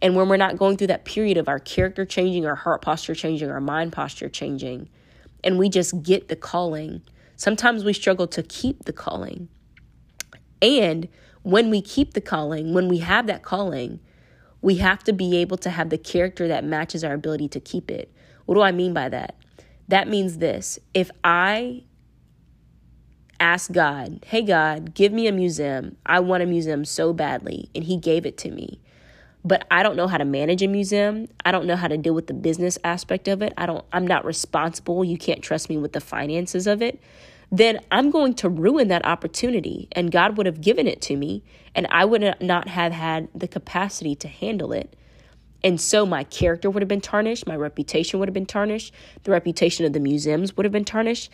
and 0.00 0.14
when 0.14 0.28
we're 0.28 0.36
not 0.36 0.58
going 0.58 0.76
through 0.76 0.88
that 0.88 1.04
period 1.04 1.38
of 1.38 1.48
our 1.48 1.58
character 1.58 2.04
changing, 2.04 2.46
our 2.46 2.54
heart 2.54 2.82
posture 2.82 3.14
changing, 3.14 3.50
our 3.50 3.60
mind 3.60 3.92
posture 3.92 4.28
changing, 4.28 4.88
and 5.42 5.58
we 5.58 5.68
just 5.68 6.02
get 6.02 6.28
the 6.28 6.36
calling, 6.36 7.00
sometimes 7.36 7.84
we 7.84 7.92
struggle 7.92 8.26
to 8.28 8.42
keep 8.42 8.84
the 8.84 8.92
calling. 8.92 9.48
And 10.60 11.08
when 11.42 11.70
we 11.70 11.80
keep 11.80 12.12
the 12.12 12.20
calling, 12.20 12.74
when 12.74 12.88
we 12.88 12.98
have 12.98 13.26
that 13.28 13.42
calling, 13.42 14.00
we 14.60 14.76
have 14.76 15.02
to 15.04 15.12
be 15.12 15.36
able 15.38 15.56
to 15.58 15.70
have 15.70 15.88
the 15.88 15.98
character 15.98 16.48
that 16.48 16.64
matches 16.64 17.02
our 17.02 17.14
ability 17.14 17.48
to 17.48 17.60
keep 17.60 17.90
it. 17.90 18.12
What 18.44 18.56
do 18.56 18.62
I 18.62 18.72
mean 18.72 18.92
by 18.92 19.08
that? 19.08 19.36
That 19.88 20.08
means 20.08 20.38
this 20.38 20.78
if 20.94 21.10
I 21.24 21.84
ask 23.40 23.70
God, 23.72 24.24
hey, 24.26 24.42
God, 24.42 24.94
give 24.94 25.12
me 25.12 25.26
a 25.26 25.32
museum, 25.32 25.96
I 26.04 26.20
want 26.20 26.42
a 26.42 26.46
museum 26.46 26.84
so 26.84 27.12
badly, 27.12 27.70
and 27.74 27.84
He 27.84 27.96
gave 27.96 28.26
it 28.26 28.36
to 28.38 28.50
me 28.50 28.80
but 29.44 29.66
I 29.70 29.82
don't 29.82 29.96
know 29.96 30.06
how 30.06 30.18
to 30.18 30.24
manage 30.24 30.62
a 30.62 30.66
museum. 30.66 31.26
I 31.44 31.52
don't 31.52 31.66
know 31.66 31.76
how 31.76 31.88
to 31.88 31.96
deal 31.96 32.14
with 32.14 32.26
the 32.26 32.34
business 32.34 32.78
aspect 32.84 33.28
of 33.28 33.42
it. 33.42 33.52
I 33.56 33.66
don't 33.66 33.84
I'm 33.92 34.06
not 34.06 34.24
responsible. 34.24 35.04
You 35.04 35.16
can't 35.16 35.42
trust 35.42 35.70
me 35.70 35.76
with 35.76 35.92
the 35.92 36.00
finances 36.00 36.66
of 36.66 36.82
it. 36.82 37.00
Then 37.50 37.80
I'm 37.90 38.10
going 38.10 38.34
to 38.34 38.48
ruin 38.48 38.88
that 38.88 39.06
opportunity 39.06 39.88
and 39.92 40.12
God 40.12 40.36
would 40.36 40.46
have 40.46 40.60
given 40.60 40.86
it 40.86 41.00
to 41.02 41.16
me 41.16 41.42
and 41.74 41.86
I 41.90 42.04
would 42.04 42.36
not 42.40 42.68
have 42.68 42.92
had 42.92 43.28
the 43.34 43.48
capacity 43.48 44.14
to 44.16 44.28
handle 44.28 44.72
it. 44.72 44.94
And 45.64 45.80
so 45.80 46.06
my 46.06 46.24
character 46.24 46.70
would 46.70 46.82
have 46.82 46.88
been 46.88 47.00
tarnished, 47.00 47.46
my 47.46 47.56
reputation 47.56 48.20
would 48.20 48.28
have 48.28 48.34
been 48.34 48.46
tarnished, 48.46 48.94
the 49.24 49.32
reputation 49.32 49.84
of 49.84 49.92
the 49.92 50.00
museums 50.00 50.56
would 50.56 50.64
have 50.64 50.72
been 50.72 50.84
tarnished. 50.84 51.30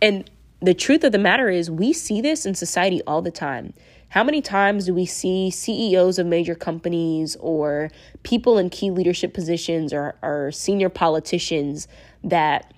And 0.00 0.30
the 0.60 0.74
truth 0.74 1.04
of 1.04 1.12
the 1.12 1.18
matter 1.18 1.48
is 1.48 1.70
we 1.70 1.92
see 1.92 2.20
this 2.20 2.46
in 2.46 2.54
society 2.54 3.02
all 3.06 3.20
the 3.20 3.30
time. 3.30 3.74
How 4.08 4.24
many 4.24 4.40
times 4.40 4.86
do 4.86 4.94
we 4.94 5.04
see 5.04 5.50
CEOs 5.50 6.18
of 6.18 6.26
major 6.26 6.54
companies 6.54 7.36
or 7.36 7.90
people 8.22 8.56
in 8.56 8.70
key 8.70 8.90
leadership 8.90 9.34
positions 9.34 9.92
or, 9.92 10.14
or 10.22 10.50
senior 10.52 10.88
politicians 10.88 11.88
that 12.24 12.72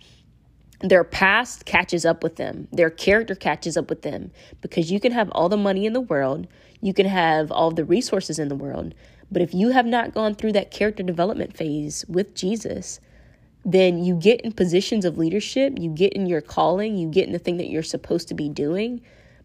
their 0.81 1.05
past 1.05 1.65
catches 1.65 2.05
up 2.05 2.23
with 2.23 2.37
them, 2.37 2.69
their 2.73 2.91
character 2.91 3.35
catches 3.35 3.77
up 3.77 3.89
with 3.91 4.03
them 4.03 4.31
because 4.61 4.91
you 4.91 5.01
can 5.01 5.13
have 5.13 5.29
all 5.31 5.49
the 5.49 5.57
money 5.57 5.87
in 5.87 5.93
the 5.93 6.01
world, 6.01 6.47
you 6.81 6.95
can 6.95 7.07
have 7.07 7.51
all 7.51 7.71
the 7.71 7.85
resources 7.85 8.39
in 8.39 8.49
the 8.49 8.55
world, 8.55 8.95
but 9.31 9.43
if 9.43 9.53
you 9.53 9.71
have 9.71 9.87
not 9.87 10.15
gone 10.15 10.35
through 10.35 10.53
that 10.53 10.71
character 10.71 11.03
development 11.03 11.57
phase 11.57 12.05
with 12.09 12.35
Jesus, 12.35 13.01
then 13.65 14.03
you 14.03 14.15
get 14.15 14.41
in 14.41 14.53
positions 14.53 15.05
of 15.05 15.19
leadership, 15.19 15.75
you 15.79 15.91
get 15.91 16.13
in 16.15 16.27
your 16.27 16.41
calling, 16.41 16.97
you 16.97 17.09
get 17.09 17.27
in 17.27 17.33
the 17.33 17.39
thing 17.39 17.59
that 17.59 17.69
you're 17.69 17.83
supposed 17.83 18.29
to 18.29 18.35
be 18.35 18.49
doing, 18.49 19.01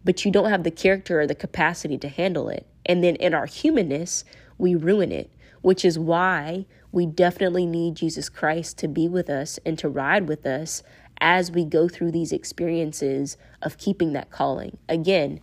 but 0.05 0.23
you 0.23 0.31
don't 0.31 0.49
have 0.49 0.63
the 0.63 0.71
character 0.71 1.19
or 1.19 1.27
the 1.27 1.35
capacity 1.35 1.97
to 1.97 2.07
handle 2.07 2.49
it. 2.49 2.65
And 2.85 3.03
then 3.03 3.15
in 3.17 3.33
our 3.33 3.45
humanness, 3.45 4.23
we 4.57 4.75
ruin 4.75 5.11
it, 5.11 5.29
which 5.61 5.83
is 5.83 5.99
why 5.99 6.65
we 6.91 7.05
definitely 7.05 7.65
need 7.65 7.95
Jesus 7.95 8.29
Christ 8.29 8.77
to 8.79 8.87
be 8.87 9.07
with 9.07 9.29
us 9.29 9.59
and 9.65 9.77
to 9.79 9.89
ride 9.89 10.27
with 10.27 10.45
us 10.45 10.83
as 11.19 11.51
we 11.51 11.65
go 11.65 11.87
through 11.87 12.11
these 12.11 12.31
experiences 12.31 13.37
of 13.61 13.77
keeping 13.77 14.13
that 14.13 14.29
calling. 14.29 14.77
Again, 14.87 15.39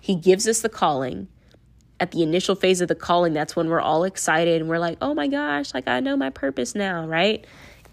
He 0.00 0.14
gives 0.14 0.48
us 0.48 0.60
the 0.60 0.68
calling. 0.68 1.28
At 2.00 2.12
the 2.12 2.22
initial 2.22 2.54
phase 2.54 2.80
of 2.80 2.88
the 2.88 2.94
calling, 2.94 3.32
that's 3.32 3.56
when 3.56 3.68
we're 3.68 3.80
all 3.80 4.04
excited 4.04 4.60
and 4.60 4.70
we're 4.70 4.78
like, 4.78 4.98
oh 5.02 5.14
my 5.14 5.26
gosh, 5.26 5.74
like 5.74 5.88
I 5.88 6.00
know 6.00 6.16
my 6.16 6.30
purpose 6.30 6.74
now, 6.74 7.06
right? 7.06 7.44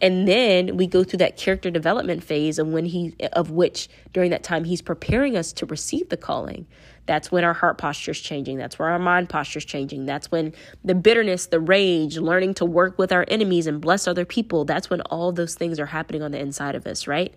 and 0.02 0.28
then 0.28 0.76
we 0.76 0.88
go 0.88 1.04
through 1.04 1.18
that 1.18 1.38
character 1.38 1.72
development 1.72 2.24
phase 2.24 2.60
of 2.60 2.68
when 2.68 2.86
he 2.86 3.16
of 3.34 3.52
which 3.52 3.88
during 4.14 4.32
that 4.32 4.44
time 4.44 4.66
he's 4.66 4.82
preparing 4.82 5.38
us 5.38 5.54
to 5.54 5.66
receive 5.66 6.10
the 6.10 6.18
calling. 6.18 6.68
That's 7.06 7.32
when 7.32 7.44
our 7.44 7.54
heart 7.54 7.78
posture 7.78 8.12
is 8.12 8.20
changing. 8.20 8.58
That's 8.58 8.80
where 8.80 8.90
our 8.90 9.00
mind 9.00 9.30
posture 9.30 9.60
is 9.60 9.66
changing. 9.66 10.06
That's 10.06 10.32
when 10.32 10.54
the 10.84 10.96
bitterness 10.96 11.48
the 11.48 11.60
rage 11.60 12.18
learning 12.18 12.56
to 12.56 12.66
work 12.66 12.98
with 12.98 13.12
our 13.12 13.26
enemies 13.30 13.68
and 13.68 13.80
bless 13.80 14.08
other 14.08 14.26
people 14.26 14.66
that's 14.66 14.90
when 14.90 15.02
all 15.02 15.32
those 15.32 15.56
things 15.56 15.80
are 15.80 15.86
happening 15.86 16.22
on 16.22 16.32
the 16.32 16.40
inside 16.40 16.76
of 16.76 16.86
us 16.86 17.08
right? 17.08 17.34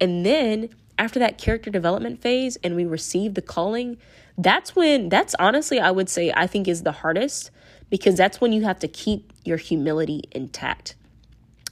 And 0.00 0.24
then 0.24 0.68
after 0.98 1.18
that 1.18 1.38
character 1.38 1.70
development 1.70 2.22
phase 2.22 2.56
and 2.62 2.76
we 2.76 2.84
receive 2.84 3.34
the 3.34 3.42
calling 3.42 3.96
that's 4.38 4.76
when 4.76 5.08
that's 5.08 5.34
honestly 5.38 5.80
i 5.80 5.90
would 5.90 6.08
say 6.08 6.32
i 6.36 6.46
think 6.46 6.68
is 6.68 6.82
the 6.82 6.92
hardest 6.92 7.50
because 7.88 8.16
that's 8.16 8.40
when 8.40 8.52
you 8.52 8.62
have 8.62 8.78
to 8.78 8.88
keep 8.88 9.32
your 9.44 9.56
humility 9.56 10.22
intact 10.32 10.94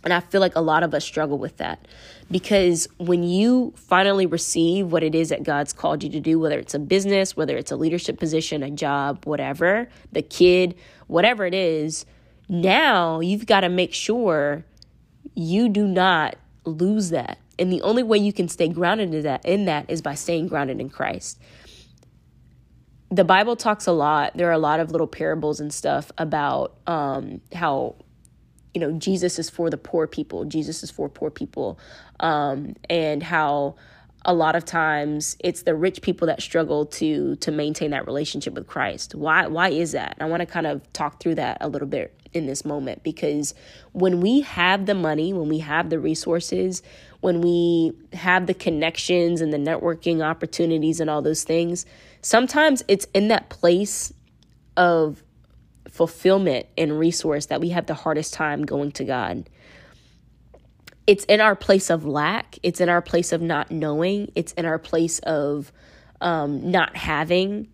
and 0.04 0.12
I 0.12 0.20
feel 0.20 0.40
like 0.40 0.54
a 0.54 0.60
lot 0.60 0.82
of 0.82 0.92
us 0.92 1.04
struggle 1.04 1.38
with 1.38 1.56
that 1.56 1.88
because 2.30 2.86
when 2.98 3.22
you 3.22 3.72
finally 3.74 4.26
receive 4.26 4.92
what 4.92 5.02
it 5.02 5.14
is 5.14 5.30
that 5.30 5.42
God's 5.42 5.72
called 5.72 6.02
you 6.02 6.10
to 6.10 6.20
do, 6.20 6.38
whether 6.38 6.58
it's 6.58 6.74
a 6.74 6.78
business, 6.78 7.36
whether 7.36 7.56
it's 7.56 7.72
a 7.72 7.76
leadership 7.76 8.18
position, 8.18 8.62
a 8.62 8.70
job, 8.70 9.24
whatever, 9.24 9.88
the 10.12 10.22
kid, 10.22 10.74
whatever 11.06 11.46
it 11.46 11.54
is, 11.54 12.04
now 12.48 13.20
you've 13.20 13.46
got 13.46 13.60
to 13.60 13.70
make 13.70 13.94
sure 13.94 14.64
you 15.34 15.70
do 15.70 15.86
not 15.86 16.36
lose 16.64 17.08
that. 17.10 17.38
And 17.58 17.72
the 17.72 17.80
only 17.82 18.02
way 18.02 18.18
you 18.18 18.32
can 18.32 18.48
stay 18.48 18.68
grounded 18.68 19.14
in 19.14 19.22
that 19.22 19.44
in 19.46 19.64
that 19.64 19.88
is 19.88 20.02
by 20.02 20.14
staying 20.14 20.48
grounded 20.48 20.80
in 20.80 20.90
Christ. 20.90 21.40
The 23.14 23.24
Bible 23.24 23.54
talks 23.54 23.86
a 23.86 23.92
lot. 23.92 24.36
There 24.36 24.48
are 24.48 24.52
a 24.52 24.58
lot 24.58 24.80
of 24.80 24.90
little 24.90 25.06
parables 25.06 25.60
and 25.60 25.72
stuff 25.72 26.10
about 26.18 26.74
um, 26.88 27.40
how 27.54 27.94
you 28.74 28.80
know, 28.80 28.90
Jesus 28.90 29.38
is 29.38 29.48
for 29.48 29.70
the 29.70 29.78
poor 29.78 30.08
people, 30.08 30.44
Jesus 30.44 30.82
is 30.82 30.90
for 30.90 31.08
poor 31.08 31.30
people, 31.30 31.78
um, 32.18 32.74
and 32.90 33.22
how 33.22 33.76
a 34.24 34.34
lot 34.34 34.56
of 34.56 34.64
times 34.64 35.36
it's 35.38 35.62
the 35.62 35.76
rich 35.76 36.02
people 36.02 36.26
that 36.26 36.42
struggle 36.42 36.86
to 36.86 37.36
to 37.36 37.52
maintain 37.52 37.92
that 37.92 38.04
relationship 38.04 38.54
with 38.54 38.66
Christ. 38.66 39.14
Why 39.14 39.46
why 39.46 39.68
is 39.68 39.92
that? 39.92 40.16
I 40.18 40.24
want 40.24 40.40
to 40.40 40.46
kind 40.46 40.66
of 40.66 40.92
talk 40.92 41.20
through 41.20 41.36
that 41.36 41.58
a 41.60 41.68
little 41.68 41.86
bit 41.86 42.18
in 42.32 42.46
this 42.46 42.64
moment 42.64 43.04
because 43.04 43.54
when 43.92 44.20
we 44.20 44.40
have 44.40 44.86
the 44.86 44.94
money, 44.94 45.32
when 45.32 45.48
we 45.48 45.60
have 45.60 45.88
the 45.88 46.00
resources, 46.00 46.82
when 47.24 47.40
we 47.40 47.90
have 48.12 48.46
the 48.46 48.52
connections 48.52 49.40
and 49.40 49.50
the 49.50 49.56
networking 49.56 50.22
opportunities 50.22 51.00
and 51.00 51.08
all 51.08 51.22
those 51.22 51.42
things, 51.42 51.86
sometimes 52.20 52.84
it's 52.86 53.06
in 53.14 53.28
that 53.28 53.48
place 53.48 54.12
of 54.76 55.22
fulfillment 55.88 56.66
and 56.76 56.98
resource 56.98 57.46
that 57.46 57.62
we 57.62 57.70
have 57.70 57.86
the 57.86 57.94
hardest 57.94 58.34
time 58.34 58.66
going 58.66 58.92
to 58.92 59.04
God. 59.04 59.48
It's 61.06 61.24
in 61.24 61.40
our 61.40 61.56
place 61.56 61.88
of 61.88 62.04
lack, 62.04 62.58
it's 62.62 62.78
in 62.78 62.90
our 62.90 63.00
place 63.00 63.32
of 63.32 63.40
not 63.40 63.70
knowing, 63.70 64.30
it's 64.34 64.52
in 64.52 64.66
our 64.66 64.78
place 64.78 65.18
of 65.20 65.72
um, 66.20 66.70
not 66.70 66.94
having 66.94 67.68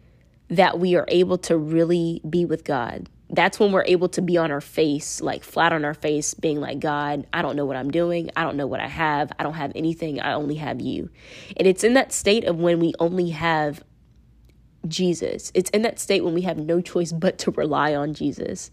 that 0.46 0.78
we 0.78 0.94
are 0.94 1.06
able 1.08 1.38
to 1.38 1.58
really 1.58 2.20
be 2.30 2.44
with 2.44 2.62
God. 2.62 3.08
That's 3.32 3.60
when 3.60 3.72
we're 3.72 3.84
able 3.84 4.08
to 4.10 4.22
be 4.22 4.38
on 4.38 4.50
our 4.52 4.60
face, 4.60 5.20
like 5.20 5.44
flat 5.44 5.72
on 5.72 5.84
our 5.84 5.94
face, 5.94 6.34
being 6.34 6.60
like, 6.60 6.80
God, 6.80 7.26
I 7.32 7.42
don't 7.42 7.56
know 7.56 7.66
what 7.66 7.76
I'm 7.76 7.90
doing. 7.90 8.30
I 8.36 8.44
don't 8.44 8.56
know 8.56 8.66
what 8.66 8.80
I 8.80 8.88
have. 8.88 9.32
I 9.38 9.44
don't 9.44 9.54
have 9.54 9.72
anything. 9.74 10.20
I 10.20 10.34
only 10.34 10.56
have 10.56 10.80
you. 10.80 11.10
And 11.56 11.68
it's 11.68 11.84
in 11.84 11.94
that 11.94 12.12
state 12.12 12.44
of 12.44 12.56
when 12.58 12.80
we 12.80 12.94
only 13.00 13.30
have 13.30 13.82
Jesus. 14.88 15.52
It's 15.54 15.70
in 15.70 15.82
that 15.82 16.00
state 16.00 16.24
when 16.24 16.34
we 16.34 16.42
have 16.42 16.58
no 16.58 16.80
choice 16.80 17.12
but 17.12 17.38
to 17.40 17.52
rely 17.52 17.94
on 17.94 18.14
Jesus. 18.14 18.70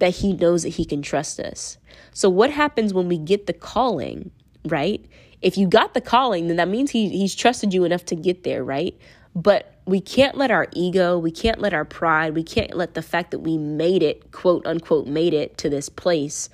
that 0.00 0.16
he 0.16 0.34
knows 0.34 0.64
that 0.64 0.70
he 0.70 0.84
can 0.86 1.02
trust 1.02 1.40
us. 1.40 1.78
So 2.12 2.30
what 2.30 2.50
happens 2.50 2.94
when 2.94 3.08
we 3.08 3.18
get 3.18 3.46
the 3.46 3.52
calling, 3.52 4.30
right? 4.66 5.04
If 5.42 5.58
you 5.58 5.68
got 5.68 5.94
the 5.94 6.00
calling, 6.00 6.48
then 6.48 6.56
that 6.56 6.68
means 6.68 6.90
he 6.90 7.08
he's 7.10 7.34
trusted 7.34 7.74
you 7.74 7.84
enough 7.84 8.04
to 8.06 8.16
get 8.16 8.44
there, 8.44 8.64
right? 8.64 8.98
But 9.34 9.79
we 9.90 10.00
can't 10.00 10.36
let 10.36 10.50
our 10.50 10.68
ego, 10.72 11.18
we 11.18 11.30
can't 11.30 11.60
let 11.60 11.74
our 11.74 11.84
pride, 11.84 12.34
we 12.34 12.44
can't 12.44 12.74
let 12.74 12.94
the 12.94 13.02
fact 13.02 13.30
that 13.32 13.40
we 13.40 13.58
made 13.58 14.02
it, 14.02 14.32
quote 14.32 14.66
unquote, 14.66 15.06
made 15.06 15.34
it 15.34 15.58
to 15.58 15.68
this 15.68 15.88
place 15.88 16.48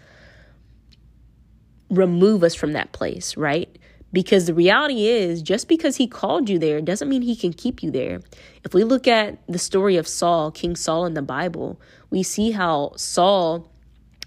remove 1.90 2.42
us 2.42 2.54
from 2.54 2.72
that 2.72 2.92
place, 2.92 3.36
right? 3.36 3.78
Because 4.12 4.46
the 4.46 4.54
reality 4.54 5.06
is, 5.06 5.42
just 5.42 5.68
because 5.68 5.96
he 5.96 6.06
called 6.06 6.48
you 6.48 6.58
there 6.58 6.80
doesn't 6.80 7.08
mean 7.08 7.22
he 7.22 7.36
can 7.36 7.52
keep 7.52 7.82
you 7.82 7.90
there. 7.90 8.20
If 8.64 8.72
we 8.72 8.84
look 8.84 9.06
at 9.06 9.38
the 9.46 9.58
story 9.58 9.96
of 9.96 10.08
Saul, 10.08 10.50
King 10.50 10.76
Saul 10.76 11.04
in 11.06 11.14
the 11.14 11.22
Bible, 11.22 11.80
we 12.10 12.22
see 12.22 12.52
how 12.52 12.92
Saul 12.96 13.70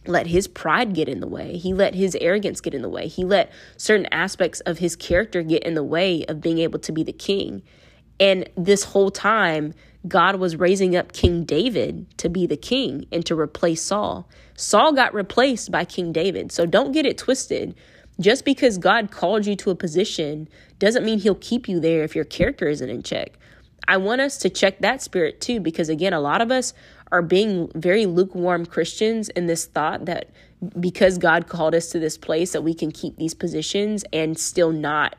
let 0.05 0.27
his 0.27 0.47
pride 0.47 0.93
get 0.93 1.09
in 1.09 1.19
the 1.19 1.27
way. 1.27 1.57
He 1.57 1.73
let 1.73 1.95
his 1.95 2.15
arrogance 2.21 2.61
get 2.61 2.73
in 2.73 2.81
the 2.81 2.89
way. 2.89 3.07
He 3.07 3.25
let 3.25 3.51
certain 3.77 4.07
aspects 4.11 4.59
of 4.61 4.79
his 4.79 4.95
character 4.95 5.41
get 5.43 5.63
in 5.63 5.73
the 5.73 5.83
way 5.83 6.25
of 6.27 6.41
being 6.41 6.59
able 6.59 6.79
to 6.79 6.91
be 6.91 7.03
the 7.03 7.13
king. 7.13 7.63
And 8.19 8.49
this 8.57 8.83
whole 8.83 9.11
time, 9.11 9.73
God 10.07 10.37
was 10.37 10.55
raising 10.55 10.95
up 10.95 11.13
King 11.13 11.43
David 11.43 12.05
to 12.17 12.29
be 12.29 12.45
the 12.45 12.57
king 12.57 13.05
and 13.11 13.25
to 13.25 13.37
replace 13.37 13.81
Saul. 13.81 14.27
Saul 14.55 14.93
got 14.93 15.13
replaced 15.13 15.71
by 15.71 15.85
King 15.85 16.11
David. 16.11 16.51
So 16.51 16.65
don't 16.65 16.91
get 16.91 17.05
it 17.05 17.17
twisted. 17.17 17.75
Just 18.19 18.43
because 18.43 18.77
God 18.77 19.11
called 19.11 19.45
you 19.45 19.55
to 19.57 19.69
a 19.69 19.75
position 19.75 20.49
doesn't 20.77 21.05
mean 21.05 21.19
he'll 21.19 21.35
keep 21.35 21.69
you 21.69 21.79
there 21.79 22.03
if 22.03 22.15
your 22.15 22.25
character 22.25 22.67
isn't 22.67 22.89
in 22.89 23.03
check. 23.03 23.33
I 23.87 23.97
want 23.97 24.21
us 24.21 24.37
to 24.39 24.49
check 24.49 24.79
that 24.79 25.01
spirit 25.01 25.41
too, 25.41 25.59
because 25.59 25.89
again, 25.89 26.13
a 26.13 26.19
lot 26.19 26.41
of 26.41 26.51
us 26.51 26.73
are 27.11 27.21
being 27.21 27.71
very 27.73 28.05
lukewarm 28.05 28.65
Christians 28.65 29.29
in 29.29 29.47
this 29.47 29.65
thought 29.65 30.05
that 30.05 30.29
because 30.79 31.17
God 31.17 31.47
called 31.47 31.73
us 31.73 31.89
to 31.89 31.99
this 31.99 32.17
place 32.17 32.51
that 32.51 32.61
we 32.61 32.73
can 32.73 32.91
keep 32.91 33.15
these 33.17 33.33
positions 33.33 34.03
and 34.11 34.37
still 34.37 34.71
not 34.71 35.15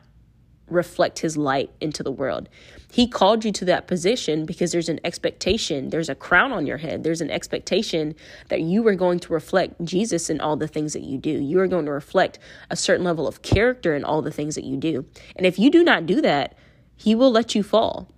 reflect 0.71 1.19
his 1.21 1.37
light 1.37 1.71
into 1.81 2.03
the 2.03 2.13
world. 2.13 2.49
He 2.93 3.07
called 3.07 3.45
you 3.45 3.53
to 3.53 3.65
that 3.67 3.87
position 3.87 4.47
because 4.47 4.73
there's 4.73 4.89
an 4.89 5.01
expectation, 5.05 5.91
there's 5.91 6.09
a 6.09 6.15
crown 6.15 6.53
on 6.53 6.67
your 6.67 6.79
head, 6.79 7.05
there's 7.05 7.21
an 7.21 7.31
expectation 7.31 8.15
that 8.49 8.63
you 8.63 8.87
are 8.89 8.95
going 8.95 9.21
to 9.21 9.33
reflect 9.33 9.85
Jesus 9.85 10.29
in 10.29 10.41
all 10.41 10.57
the 10.57 10.69
things 10.69 10.93
that 10.95 11.03
you 11.03 11.19
do. 11.19 11.31
You 11.31 11.61
are 11.61 11.69
going 11.69 11.87
to 11.87 11.93
reflect 11.93 12.39
a 12.69 12.77
certain 12.77 13.05
level 13.05 13.29
of 13.29 13.43
character 13.43 13.95
in 13.95 14.05
all 14.05 14.23
the 14.23 14.33
things 14.33 14.55
that 14.57 14.65
you 14.65 14.77
do. 14.77 15.07
And 15.37 15.47
if 15.47 15.59
you 15.59 15.71
do 15.71 15.85
not 15.85 16.07
do 16.07 16.21
that, 16.21 16.57
he 16.97 17.15
will 17.15 17.31
let 17.31 17.55
you 17.55 17.63
fall. 17.63 18.11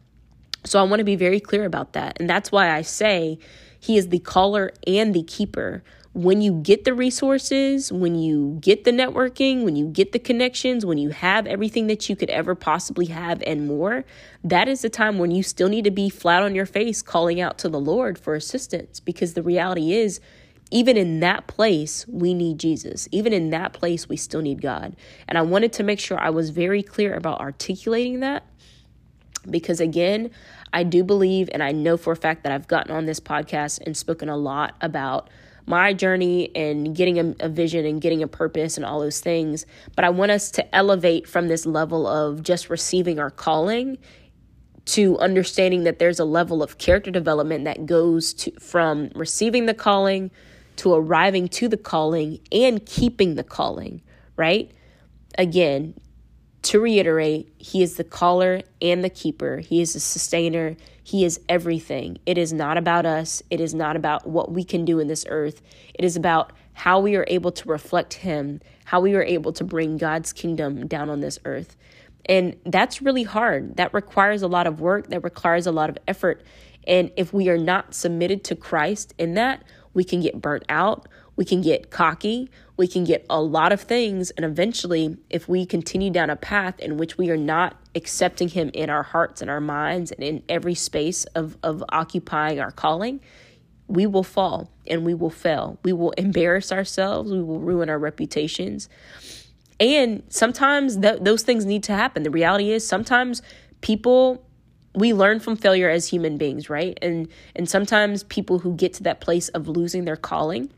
So 0.65 0.79
I 0.79 0.85
want 0.85 1.01
to 1.01 1.05
be 1.05 1.17
very 1.17 1.41
clear 1.41 1.65
about 1.65 1.93
that. 1.93 2.19
And 2.21 2.31
that's 2.31 2.51
why 2.51 2.75
I 2.75 2.83
say 2.83 3.39
he 3.79 3.97
is 3.97 4.09
the 4.09 4.21
caller 4.21 4.73
and 4.87 5.13
the 5.13 5.25
keeper 5.25 5.83
when 6.15 6.43
you 6.43 6.53
get 6.53 6.85
the 6.85 6.93
resources, 6.93 7.91
when 7.91 8.15
you 8.15 8.59
get 8.61 8.85
the 8.85 8.91
networking, 8.91 9.65
when 9.65 9.77
you 9.77 9.87
get 9.87 10.13
the 10.13 10.19
connections, 10.19 10.85
when 10.85 10.99
you 10.99 11.09
have 11.09 11.47
everything 11.47 11.87
that 11.87 12.09
you 12.09 12.17
could 12.17 12.29
ever 12.29 12.55
possibly 12.55 13.07
have 13.07 13.43
and 13.47 13.67
more, 13.67 14.05
that 14.45 14.69
is 14.69 14.83
the 14.83 14.91
time 14.91 15.19
when 15.19 15.31
you 15.31 15.43
still 15.43 15.71
need 15.71 15.85
to 15.85 15.91
be 15.91 16.11
flat 16.11 16.43
on 16.43 16.55
your 16.55 16.67
face 16.67 17.01
calling 17.01 17.41
out 17.41 17.57
to 17.59 17.69
the 17.69 17.81
Lord 17.81 18.19
for 18.19 18.35
assistance 18.35 19.01
because 19.01 19.33
the 19.33 19.43
reality 19.43 19.95
is, 19.95 20.21
even 20.71 20.97
in 20.97 21.21
that 21.21 21.47
place, 21.47 22.07
we 22.09 22.33
need 22.33 22.59
Jesus. 22.59 23.07
Even 23.11 23.33
in 23.33 23.51
that 23.51 23.75
place, 23.75 24.09
we 24.09 24.17
still 24.17 24.41
need 24.41 24.63
God. 24.63 24.97
And 25.29 25.37
I 25.37 25.43
wanted 25.43 25.73
to 25.75 25.83
make 25.83 26.01
sure 26.01 26.19
I 26.19 26.31
was 26.31 26.49
very 26.49 26.83
clear 26.83 27.15
about 27.15 27.41
articulating 27.41 28.21
that 28.21 28.45
because, 29.51 29.81
again, 29.81 30.31
I 30.73 30.83
do 30.85 31.05
believe 31.05 31.51
and 31.53 31.63
I 31.63 31.73
know 31.73 31.99
for 31.99 32.13
a 32.13 32.17
fact 32.17 32.43
that 32.45 32.53
I've 32.53 32.69
gotten 32.69 32.95
on 32.95 33.05
this 33.05 33.21
podcast 33.21 33.81
and 33.85 33.95
spoken 33.95 34.31
a 34.31 34.37
lot 34.37 34.75
about 34.81 35.29
my 35.67 35.93
journey 35.93 36.55
and 36.55 36.95
getting 36.95 37.19
a, 37.19 37.35
a, 37.41 37.49
vision 37.49 37.87
and 37.87 38.01
getting 38.01 38.23
a 38.23 38.29
purpose 38.29 38.77
and 38.77 38.85
all 38.85 39.01
those 39.01 39.21
things. 39.21 39.65
But 39.95 40.05
I 40.05 40.11
want 40.11 40.33
us 40.33 40.51
to 40.53 40.75
elevate 40.75 41.29
from 41.29 41.49
this 41.49 41.67
level 41.67 42.07
of 42.07 42.43
just 42.43 42.69
receiving 42.69 43.19
our 43.19 43.31
calling 43.31 43.99
to 44.85 45.19
understanding 45.19 45.85
that 45.85 45.99
there's 45.99 46.19
a 46.19 46.25
level 46.25 46.63
of 46.63 46.79
character 46.79 47.11
development 47.11 47.65
that 47.65 47.87
goes 47.87 48.35
to 48.35 48.51
from 48.59 49.11
receiving 49.15 49.67
the 49.67 49.75
calling 49.75 50.31
to 50.77 50.95
arriving 50.95 51.49
to 51.49 51.69
the 51.69 51.77
calling 51.77 52.41
and 52.51 52.85
keeping 52.87 53.37
the 53.37 53.45
calling, 53.45 54.03
right? 54.37 54.73
Again, 55.39 55.95
to 56.63 56.81
reiterate, 56.81 57.53
he 57.59 57.83
is 57.83 57.97
the 57.97 58.05
caller 58.05 58.63
and 58.81 59.03
the 59.03 59.11
keeper. 59.11 59.59
He 59.59 59.81
is 59.81 59.95
the 59.95 60.01
sustainer. 60.01 60.77
He 61.03 61.25
is 61.25 61.41
everything. 61.49 62.19
It 62.25 62.39
is 62.39 62.53
not 62.53 62.77
about 62.77 63.05
us. 63.05 63.43
It 63.51 63.61
is 63.61 63.75
not 63.75 63.97
about 63.97 64.27
what 64.27 64.53
we 64.53 64.63
can 64.63 64.85
do 64.85 65.01
in 65.01 65.09
this 65.09 65.25
earth. 65.29 65.61
It 65.95 66.05
is 66.05 66.17
about 66.17 66.53
how 66.75 67.01
we 67.01 67.17
are 67.17 67.27
able 67.29 67.53
to 67.53 67.69
reflect 67.69 68.15
him, 68.15 68.61
how 68.85 69.01
we 69.01 69.15
are 69.15 69.23
able 69.23 69.53
to 69.55 69.65
bring 69.65 69.97
God's 69.97 70.33
kingdom 70.33 70.87
down 70.87 71.11
on 71.11 71.21
this 71.21 71.39
earth. 71.45 71.77
And 72.27 72.57
that's 72.65 73.03
really 73.03 73.25
hard. 73.25 73.77
That 73.77 73.93
requires 73.93 74.43
a 74.43 74.49
lot 74.49 74.69
of 74.69 74.81
work, 74.81 75.09
that 75.09 75.25
requires 75.25 75.67
a 75.67 75.73
lot 75.73 75.91
of 75.91 75.99
effort. 76.07 76.45
And 76.87 77.11
if 77.17 77.33
we 77.33 77.49
are 77.49 77.59
not 77.59 77.95
submitted 77.95 78.45
to 78.45 78.57
Christ 78.57 79.15
in 79.19 79.35
that, 79.35 79.65
we 79.95 80.05
can 80.05 80.21
get 80.21 80.41
burnt 80.41 80.65
out 80.69 81.09
we 81.37 81.45
can 81.45 81.63
get 81.63 81.91
cocky, 81.91 82.51
we 82.77 82.87
can 82.87 83.05
get 83.05 83.25
a 83.31 83.41
lot 83.41 83.73
of 83.73 83.81
things, 83.81 84.31
and 84.33 84.45
eventually, 84.45 85.17
if 85.31 85.49
we 85.49 85.65
continue 85.65 86.11
down 86.11 86.31
a 86.31 86.37
path 86.37 86.79
in 86.79 86.97
which 86.97 87.17
we 87.17 87.31
are 87.31 87.37
not 87.37 87.77
accepting 87.95 88.49
Him 88.49 88.71
in 88.75 88.91
our 88.91 89.03
hearts 89.03 89.41
and 89.41 89.51
our 89.51 89.61
minds 89.61 90.11
and 90.11 90.23
in 90.23 90.43
every 90.49 90.75
space 90.75 91.25
of, 91.35 91.57
of 91.63 91.83
occupying 91.91 92.61
our 92.61 92.71
calling, 92.71 93.21
we 93.89 94.07
will 94.07 94.23
fall 94.23 94.71
and 94.87 95.05
we 95.05 95.15
will 95.15 95.31
fail. 95.31 95.79
We 95.83 95.93
will 95.93 96.13
embarrass 96.13 96.73
ourselves, 96.73 97.31
we 97.31 97.43
will 97.43 97.61
ruin 97.61 97.89
our 97.89 97.99
reputations. 97.99 98.89
And 99.81 100.23
sometimes 100.29 100.99
th- 100.99 101.21
those 101.21 101.43
things 101.43 101.65
need 101.65 101.83
to 101.85 101.93
happen. 101.93 102.23
The 102.23 102.31
reality 102.31 102.71
is, 102.71 102.87
sometimes 102.87 103.43
people 103.81 104.45
we 104.95 105.15
learn 105.15 105.41
from 105.41 105.57
failure 105.57 105.89
as 105.89 106.09
human 106.09 106.37
beings, 106.37 106.69
right? 106.69 106.99
And 107.01 107.29
and 107.57 107.69
sometimes 107.69 108.25
people 108.25 108.59
who 108.59 108.75
get 108.75 108.93
to 108.95 109.03
that 109.05 109.21
place 109.21 109.49
of 109.51 109.69
losing 109.69 110.05
their 110.05 110.17
calling, 110.17 110.71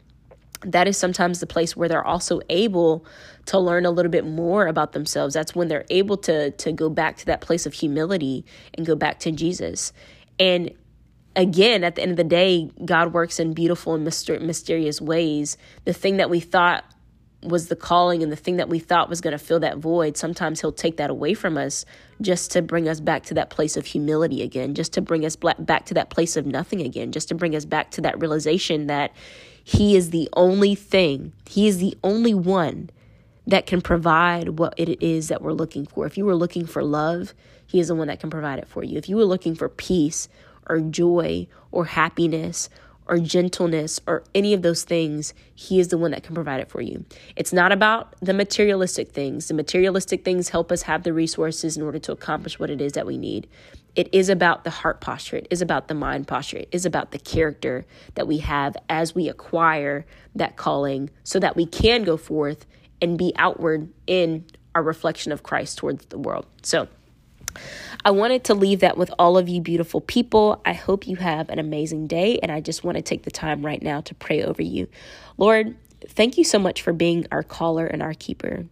that 0.62 0.88
is 0.88 0.96
sometimes 0.96 1.40
the 1.40 1.46
place 1.46 1.76
where 1.76 1.88
they're 1.88 2.06
also 2.06 2.40
able 2.48 3.04
to 3.46 3.58
learn 3.58 3.84
a 3.84 3.90
little 3.90 4.10
bit 4.10 4.26
more 4.26 4.66
about 4.66 4.92
themselves. 4.92 5.34
That's 5.34 5.54
when 5.54 5.68
they're 5.68 5.84
able 5.90 6.16
to 6.18 6.50
to 6.50 6.72
go 6.72 6.88
back 6.88 7.16
to 7.18 7.26
that 7.26 7.40
place 7.40 7.66
of 7.66 7.74
humility 7.74 8.44
and 8.74 8.86
go 8.86 8.94
back 8.94 9.18
to 9.20 9.32
Jesus. 9.32 9.92
And 10.38 10.70
again, 11.36 11.84
at 11.84 11.96
the 11.96 12.02
end 12.02 12.12
of 12.12 12.16
the 12.16 12.24
day, 12.24 12.70
God 12.84 13.12
works 13.12 13.38
in 13.38 13.54
beautiful 13.54 13.94
and 13.94 14.06
myster- 14.06 14.40
mysterious 14.40 15.00
ways. 15.00 15.56
The 15.84 15.92
thing 15.92 16.16
that 16.16 16.30
we 16.30 16.40
thought 16.40 16.84
was 17.42 17.68
the 17.68 17.76
calling 17.76 18.22
and 18.22 18.32
the 18.32 18.36
thing 18.36 18.56
that 18.56 18.70
we 18.70 18.78
thought 18.78 19.10
was 19.10 19.20
going 19.20 19.32
to 19.32 19.38
fill 19.38 19.60
that 19.60 19.76
void, 19.76 20.16
sometimes 20.16 20.60
He'll 20.60 20.72
take 20.72 20.96
that 20.96 21.10
away 21.10 21.34
from 21.34 21.58
us 21.58 21.84
just 22.22 22.50
to 22.52 22.62
bring 22.62 22.88
us 22.88 23.00
back 23.00 23.24
to 23.24 23.34
that 23.34 23.50
place 23.50 23.76
of 23.76 23.84
humility 23.84 24.42
again, 24.42 24.74
just 24.74 24.94
to 24.94 25.02
bring 25.02 25.26
us 25.26 25.36
back 25.36 25.84
to 25.86 25.94
that 25.94 26.08
place 26.08 26.36
of 26.36 26.46
nothing 26.46 26.80
again, 26.80 27.12
just 27.12 27.28
to 27.28 27.34
bring 27.34 27.54
us 27.54 27.66
back 27.66 27.90
to 27.92 28.00
that 28.00 28.18
realization 28.18 28.86
that 28.86 29.12
he 29.64 29.96
is 29.96 30.10
the 30.10 30.28
only 30.34 30.74
thing, 30.74 31.32
He 31.48 31.66
is 31.66 31.78
the 31.78 31.96
only 32.04 32.34
one 32.34 32.90
that 33.46 33.66
can 33.66 33.80
provide 33.80 34.58
what 34.58 34.74
it 34.76 35.02
is 35.02 35.28
that 35.28 35.42
we're 35.42 35.52
looking 35.52 35.86
for. 35.86 36.06
If 36.06 36.16
you 36.18 36.26
were 36.26 36.36
looking 36.36 36.66
for 36.66 36.84
love, 36.84 37.34
He 37.66 37.80
is 37.80 37.88
the 37.88 37.94
one 37.94 38.08
that 38.08 38.20
can 38.20 38.28
provide 38.30 38.58
it 38.58 38.68
for 38.68 38.84
you. 38.84 38.98
If 38.98 39.08
you 39.08 39.16
were 39.16 39.24
looking 39.24 39.54
for 39.54 39.70
peace 39.70 40.28
or 40.68 40.80
joy 40.80 41.48
or 41.72 41.86
happiness 41.86 42.68
or 43.06 43.18
gentleness 43.18 44.00
or 44.06 44.24
any 44.34 44.52
of 44.52 44.60
those 44.60 44.84
things, 44.84 45.32
He 45.54 45.80
is 45.80 45.88
the 45.88 45.98
one 45.98 46.10
that 46.10 46.22
can 46.22 46.34
provide 46.34 46.60
it 46.60 46.68
for 46.68 46.82
you. 46.82 47.06
It's 47.34 47.52
not 47.52 47.72
about 47.72 48.14
the 48.20 48.34
materialistic 48.34 49.12
things. 49.12 49.48
The 49.48 49.54
materialistic 49.54 50.26
things 50.26 50.50
help 50.50 50.70
us 50.70 50.82
have 50.82 51.04
the 51.04 51.14
resources 51.14 51.78
in 51.78 51.82
order 51.82 51.98
to 52.00 52.12
accomplish 52.12 52.58
what 52.58 52.68
it 52.68 52.82
is 52.82 52.92
that 52.92 53.06
we 53.06 53.16
need. 53.16 53.48
It 53.96 54.08
is 54.12 54.28
about 54.28 54.64
the 54.64 54.70
heart 54.70 55.00
posture. 55.00 55.36
It 55.36 55.48
is 55.50 55.62
about 55.62 55.88
the 55.88 55.94
mind 55.94 56.26
posture. 56.26 56.58
It 56.58 56.68
is 56.72 56.84
about 56.84 57.12
the 57.12 57.18
character 57.18 57.86
that 58.14 58.26
we 58.26 58.38
have 58.38 58.76
as 58.88 59.14
we 59.14 59.28
acquire 59.28 60.04
that 60.34 60.56
calling 60.56 61.10
so 61.22 61.38
that 61.38 61.56
we 61.56 61.66
can 61.66 62.02
go 62.02 62.16
forth 62.16 62.66
and 63.00 63.16
be 63.16 63.32
outward 63.36 63.92
in 64.06 64.44
our 64.74 64.82
reflection 64.82 65.30
of 65.30 65.42
Christ 65.42 65.78
towards 65.78 66.06
the 66.06 66.18
world. 66.18 66.46
So, 66.62 66.88
I 68.04 68.10
wanted 68.10 68.44
to 68.44 68.54
leave 68.54 68.80
that 68.80 68.96
with 68.96 69.12
all 69.18 69.38
of 69.38 69.48
you 69.48 69.60
beautiful 69.60 70.00
people. 70.00 70.60
I 70.64 70.72
hope 70.72 71.06
you 71.06 71.16
have 71.16 71.48
an 71.48 71.58
amazing 71.60 72.08
day, 72.08 72.38
and 72.42 72.50
I 72.50 72.60
just 72.60 72.82
want 72.82 72.96
to 72.96 73.02
take 73.02 73.22
the 73.22 73.30
time 73.30 73.64
right 73.64 73.80
now 73.80 74.00
to 74.02 74.14
pray 74.14 74.42
over 74.42 74.60
you. 74.60 74.88
Lord, 75.36 75.76
thank 76.08 76.36
you 76.36 76.44
so 76.44 76.58
much 76.58 76.82
for 76.82 76.92
being 76.92 77.26
our 77.30 77.42
caller 77.42 77.86
and 77.86 78.02
our 78.02 78.14
keeper. 78.14 78.64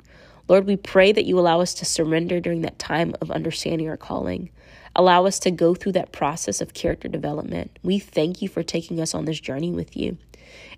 Lord, 0.49 0.67
we 0.67 0.77
pray 0.77 1.13
that 1.13 1.25
you 1.25 1.39
allow 1.39 1.61
us 1.61 1.75
to 1.75 1.85
surrender 1.85 2.41
during 2.41 2.63
that 2.63 2.79
time 2.79 3.15
of 3.21 3.31
understanding 3.31 3.89
our 3.89 3.97
calling. 3.97 4.51
Allow 4.95 5.27
us 5.27 5.39
to 5.41 5.51
go 5.51 5.75
through 5.75 5.93
that 5.93 6.13
process 6.13 6.61
of 6.61 6.75
character 6.75 7.09
development. 7.09 7.79
We 7.83 7.99
thank 7.99 8.43
you 8.43 8.49
for 8.49 8.63
taking 8.63 9.01
us 9.01 9.15
on 9.15 9.25
this 9.25 9.41
journey 9.41 9.71
with 9.71 9.97
you. 9.97 10.19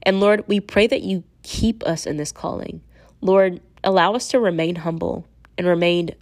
And 0.02 0.20
Lord, 0.20 0.44
we 0.46 0.60
pray 0.60 0.86
that 0.86 1.02
you 1.02 1.24
keep 1.42 1.82
us 1.84 2.06
in 2.06 2.16
this 2.16 2.32
calling. 2.32 2.80
Lord, 3.20 3.60
allow 3.82 4.14
us 4.14 4.28
to 4.28 4.40
remain 4.40 4.76
humble 4.76 5.26
and 5.58 5.66
remain 5.66 6.14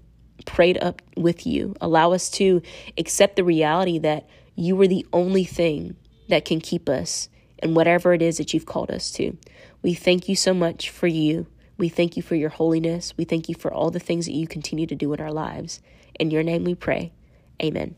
prayed 0.44 0.83
up 0.83 1.02
with 1.16 1.46
you. 1.46 1.74
Allow 1.81 2.12
us 2.12 2.31
to 2.31 2.62
accept 2.98 3.37
the 3.37 3.44
reality 3.44 3.98
that 3.98 4.28
you 4.55 4.81
are 4.81 4.87
the 4.87 5.07
only 5.12 5.44
thing 5.44 5.96
that 6.28 6.44
can 6.44 6.61
keep 6.61 6.88
us 6.88 7.28
and 7.59 7.76
whatever 7.76 8.12
it 8.12 8.22
is 8.22 8.38
that 8.38 8.52
you've 8.52 8.66
called 8.66 8.90
us 8.90 9.11
to. 9.12 9.37
We 9.83 9.94
thank 9.94 10.28
you 10.28 10.37
so 10.37 10.52
much 10.52 10.90
for 10.90 11.07
you. 11.07 11.46
We 11.78 11.88
thank 11.88 12.16
you 12.16 12.22
for 12.22 12.35
your 12.35 12.50
holiness. 12.50 13.14
We 13.16 13.24
thank 13.24 13.48
you 13.48 13.55
for 13.55 13.72
all 13.72 13.90
the 13.90 14.00
things 14.00 14.26
that 14.26 14.33
you 14.33 14.46
continue 14.46 14.87
to 14.87 14.94
do 14.94 15.12
in 15.12 15.20
our 15.20 15.33
lives. 15.33 15.81
In 16.18 16.31
your 16.31 16.42
name 16.42 16.64
we 16.64 16.74
pray. 16.74 17.12
Amen. 17.61 17.95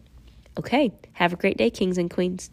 Okay, 0.58 0.92
have 1.14 1.32
a 1.32 1.36
great 1.36 1.56
day, 1.56 1.70
kings 1.70 1.98
and 1.98 2.10
queens. 2.10 2.50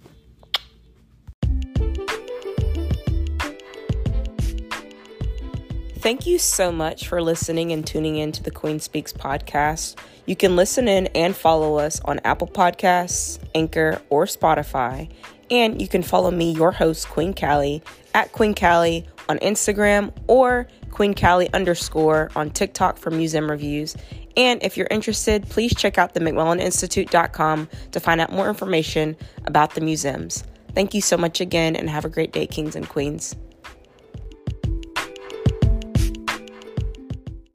Thank 6.01 6.25
you 6.25 6.39
so 6.39 6.71
much 6.71 7.07
for 7.07 7.21
listening 7.21 7.71
and 7.71 7.85
tuning 7.85 8.15
in 8.15 8.31
to 8.31 8.41
the 8.41 8.49
Queen 8.49 8.79
Speaks 8.79 9.13
podcast. 9.13 9.95
You 10.25 10.35
can 10.35 10.55
listen 10.55 10.87
in 10.87 11.05
and 11.07 11.35
follow 11.35 11.77
us 11.77 11.99
on 12.05 12.19
Apple 12.23 12.47
Podcasts, 12.47 13.37
Anchor, 13.53 14.01
or 14.09 14.25
Spotify. 14.25 15.11
And 15.51 15.79
you 15.79 15.87
can 15.87 16.01
follow 16.01 16.31
me, 16.31 16.53
your 16.53 16.71
host, 16.71 17.07
Queen 17.09 17.35
Callie, 17.35 17.83
at 18.15 18.31
Queen 18.31 18.55
Callie 18.55 19.05
on 19.29 19.37
Instagram 19.39 20.11
or 20.25 20.67
Queen 20.91 21.13
Callie 21.13 21.51
underscore 21.53 22.29
on 22.35 22.51
TikTok 22.51 22.97
for 22.97 23.09
museum 23.09 23.49
reviews. 23.49 23.95
And 24.37 24.61
if 24.63 24.77
you're 24.77 24.87
interested, 24.91 25.49
please 25.49 25.73
check 25.73 25.97
out 25.97 26.13
the 26.13 26.19
McMullaninstitute.com 26.19 27.69
to 27.91 27.99
find 27.99 28.21
out 28.21 28.31
more 28.31 28.49
information 28.49 29.17
about 29.45 29.75
the 29.75 29.81
museums. 29.81 30.43
Thank 30.73 30.93
you 30.93 31.01
so 31.01 31.17
much 31.17 31.41
again 31.41 31.75
and 31.75 31.89
have 31.89 32.05
a 32.05 32.09
great 32.09 32.31
day, 32.31 32.47
Kings 32.47 32.75
and 32.75 32.87
Queens. 32.87 33.35